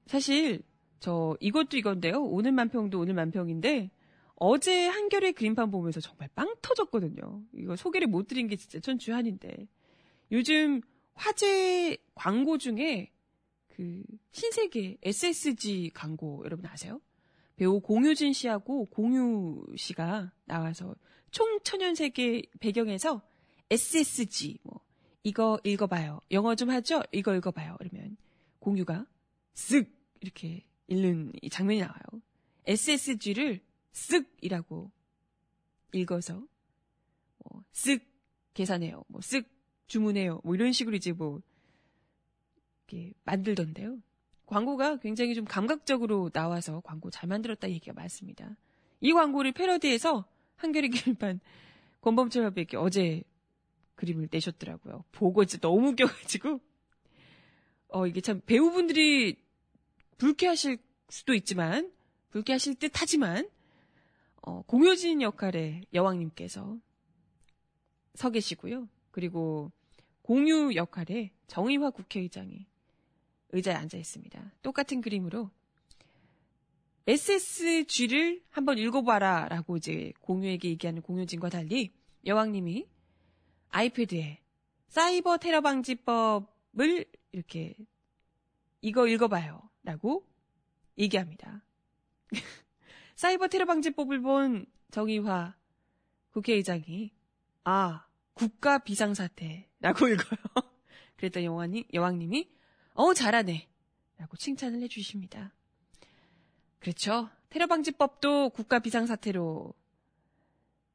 사실, 0.05 0.61
저, 0.99 1.35
이것도 1.39 1.77
이건데요. 1.77 2.21
오늘 2.21 2.51
만평도 2.51 2.99
오늘 2.99 3.15
만평인데, 3.15 3.89
어제 4.35 4.85
한결의 4.85 5.33
그림판 5.33 5.71
보면서 5.71 5.99
정말 5.99 6.29
빵 6.35 6.53
터졌거든요. 6.61 7.41
이거 7.55 7.75
소개를 7.75 8.07
못 8.07 8.27
드린 8.27 8.47
게 8.47 8.55
진짜 8.55 8.79
천추한인데. 8.79 9.67
요즘 10.31 10.81
화제 11.15 11.97
광고 12.13 12.59
중에 12.59 13.09
그 13.69 14.03
신세계 14.31 14.97
SSG 15.01 15.91
광고 15.95 16.43
여러분 16.45 16.67
아세요? 16.67 17.01
배우 17.55 17.79
공유진 17.79 18.33
씨하고 18.33 18.85
공유 18.85 19.63
씨가 19.77 20.31
나와서 20.45 20.95
총천연세계 21.31 22.43
배경에서 22.59 23.21
SSG 23.69 24.59
뭐 24.63 24.81
이거 25.23 25.59
읽어봐요. 25.63 26.19
영어 26.31 26.55
좀 26.55 26.69
하죠? 26.69 27.01
이거 27.11 27.33
읽어봐요. 27.35 27.77
그러면 27.79 28.17
공유가 28.59 29.05
쓱 29.53 29.89
이렇게 30.21 30.65
읽는 30.87 31.33
이 31.41 31.49
장면이 31.49 31.79
나와요. 31.81 32.03
SSG를 32.65 33.61
쓱이라고 33.93 34.91
읽어서 35.93 36.45
뭐 37.39 37.63
쓱 37.73 38.01
계산해요. 38.53 39.03
뭐 39.07 39.21
쓱 39.21 39.45
주문해요. 39.87 40.41
뭐 40.43 40.55
이런 40.55 40.71
식으로 40.71 40.95
이제 40.95 41.11
뭐 41.11 41.41
이렇게 42.87 43.13
만들던데요. 43.23 43.99
광고가 44.45 44.97
굉장히 44.97 45.33
좀 45.35 45.45
감각적으로 45.45 46.29
나와서 46.29 46.81
광고 46.81 47.09
잘 47.09 47.27
만들었다 47.27 47.69
얘기가 47.69 47.93
많습니다. 47.93 48.55
이 49.01 49.13
광고를 49.13 49.51
패러디해서 49.51 50.25
한겨레 50.57 50.89
기일판 50.89 51.39
권범철 52.01 52.45
협회께 52.45 52.77
어제 52.77 53.23
그림을 53.95 54.27
내셨더라고요. 54.31 55.03
보고 55.11 55.45
진짜 55.45 55.67
너무 55.67 55.89
웃겨가지고 55.89 56.59
어 57.89 58.07
이게 58.07 58.21
참 58.21 58.41
배우분들이 58.45 59.37
불쾌하실 60.17 60.77
수도 61.09 61.33
있지만 61.33 61.91
불쾌하실 62.31 62.75
듯 62.75 62.91
하지만 62.95 63.47
어, 64.41 64.61
공효진 64.63 65.21
역할의 65.21 65.85
여왕님께서 65.93 66.77
서 68.15 68.29
계시고요. 68.29 68.89
그리고 69.11 69.71
공유 70.21 70.75
역할의 70.75 71.31
정의화 71.47 71.91
국회의장이 71.91 72.65
의자에 73.53 73.75
앉아 73.75 73.97
있습니다. 73.97 74.51
똑같은 74.61 74.99
그림으로 74.99 75.49
SSG를 77.07 78.41
한번 78.49 78.77
읽어봐라 78.77 79.47
라고 79.49 79.77
이제 79.77 80.11
공유에게 80.21 80.69
얘기하는 80.69 81.01
공효진과 81.01 81.49
달리 81.49 81.93
여왕님이 82.25 82.87
아이패드에 83.69 84.41
사이버 84.87 85.37
테러 85.37 85.61
방지법을 85.61 87.05
이렇게 87.31 87.75
이거 88.81 89.07
읽어봐요 89.07 89.69
라고 89.83 90.27
얘기합니다. 90.97 91.63
사이버 93.15 93.47
테러 93.47 93.65
방지법을 93.65 94.21
본 94.21 94.65
정의화 94.91 95.55
국회의장이 96.31 97.11
아 97.65 98.07
국가 98.33 98.79
비상사태라고 98.79 100.07
읽어요. 100.07 100.39
그랬더니 101.17 101.45
여왕님, 101.45 101.83
여왕님이 101.93 102.49
어 102.93 103.13
잘하네 103.13 103.67
라고 104.17 104.37
칭찬을 104.37 104.81
해주십니다. 104.81 105.53
그렇죠. 106.79 107.29
테러 107.49 107.67
방지법도 107.67 108.49
국가 108.49 108.79
비상사태로 108.79 109.73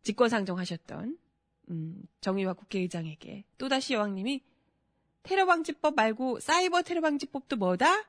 직권상정하셨던 0.03 1.19
음, 1.71 2.03
정의화 2.21 2.55
국회의장에게 2.55 3.45
또다시 3.59 3.95
여왕님이 3.95 4.43
테러 5.23 5.47
방지법 5.47 5.95
말고 5.95 6.41
사이버 6.41 6.83
테러 6.83 7.01
방지법도 7.01 7.57
뭐다? 7.57 8.09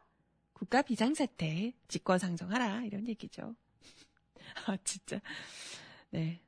국가 0.53 0.81
비상사태 0.81 1.73
직권상정하라 1.87 2.83
이런 2.85 3.07
얘기죠. 3.07 3.55
아 4.67 4.77
진짜 4.83 5.19
네 6.11 6.41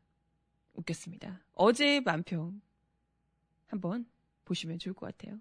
웃겼습니다. 0.73 1.43
어제 1.53 1.99
만평 2.01 2.61
한번 3.67 4.05
보시면 4.45 4.79
좋을 4.79 4.93
것 4.93 5.05
같아요. 5.05 5.39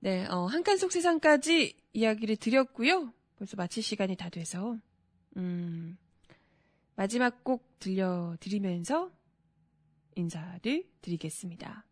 네, 0.00 0.26
어, 0.26 0.46
한칸 0.46 0.78
속 0.78 0.92
세상까지 0.92 1.74
이야기를 1.92 2.36
드렸고요. 2.36 3.12
벌써 3.36 3.56
마칠 3.56 3.82
시간이 3.82 4.16
다 4.16 4.28
돼서 4.28 4.76
음, 5.36 5.98
마지막 6.94 7.42
곡 7.44 7.78
들려드리면서 7.78 9.10
인사를 10.14 10.84
드리겠습니다. 11.00 11.84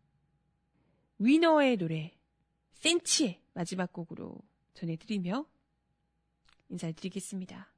위너의 1.19 1.77
노래 1.77 2.13
센치의 2.73 3.41
마지막 3.53 3.91
곡으로 3.91 4.37
전해드리며 4.73 5.45
인사드리겠습니다. 6.69 7.71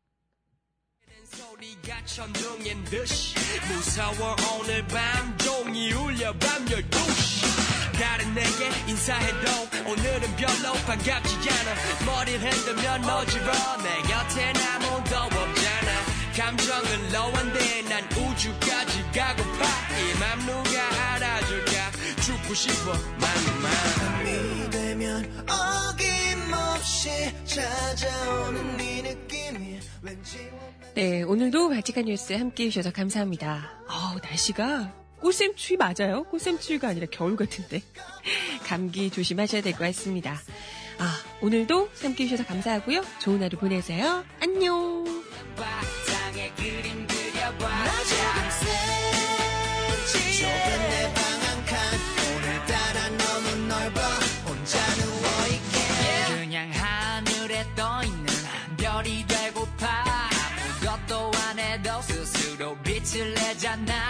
소리가 1.23 2.03
천둥인 2.05 2.83
듯이 2.85 3.35
무서워 3.67 4.35
오늘 4.59 4.85
밤 4.87 5.37
종이 5.37 5.91
울려 5.93 6.31
밤 6.33 6.65
12시 6.65 7.68
다른 7.99 8.33
내게 8.33 8.69
인사해도 8.87 9.89
오늘은 9.89 10.35
별로 10.37 10.73
반갑지 10.85 11.35
않아. 11.49 12.05
머리를 12.05 12.39
흔들면 12.51 13.03
어지러. 13.03 13.51
내 13.83 14.01
곁엔 14.03 14.55
아무도 14.57 15.15
없잖아. 15.17 15.89
감정은 16.35 17.05
low 17.13 17.33
한데 17.35 17.81
난 17.89 18.03
우주까지 18.11 19.03
가고파. 19.13 19.65
이 19.99 20.19
맘 20.19 20.39
누가 20.45 21.13
알아줄까? 21.15 21.91
죽고 22.23 22.53
싶어 22.53 22.93
맘만 23.19 23.71
밤이 23.97 24.69
되면 24.69 25.45
어김없이 25.49 27.09
찾아오는 27.45 28.77
네 28.77 29.01
느낌이 29.01 29.79
왠지 30.01 30.49
네, 30.95 31.23
오늘도 31.23 31.69
발칙한 31.69 32.05
뉴스 32.05 32.33
함께 32.33 32.65
해주셔서 32.65 32.91
감사합니다. 32.91 33.71
아우, 33.87 34.17
날씨가 34.23 34.93
꽃샘추위 35.21 35.77
맞아요? 35.77 36.23
꽃샘추위가 36.25 36.89
아니라 36.89 37.07
겨울 37.11 37.35
같은데. 37.35 37.81
감기 38.65 39.09
조심하셔야 39.09 39.61
될 39.61 39.73
것 39.73 39.79
같습니다. 39.79 40.39
아, 40.99 41.23
오늘도 41.41 41.89
함께 42.01 42.25
해주셔서 42.25 42.47
감사하고요. 42.47 43.03
좋은 43.19 43.41
하루 43.41 43.57
보내세요. 43.57 44.23
안녕! 44.41 44.99
내잖아 63.59 64.08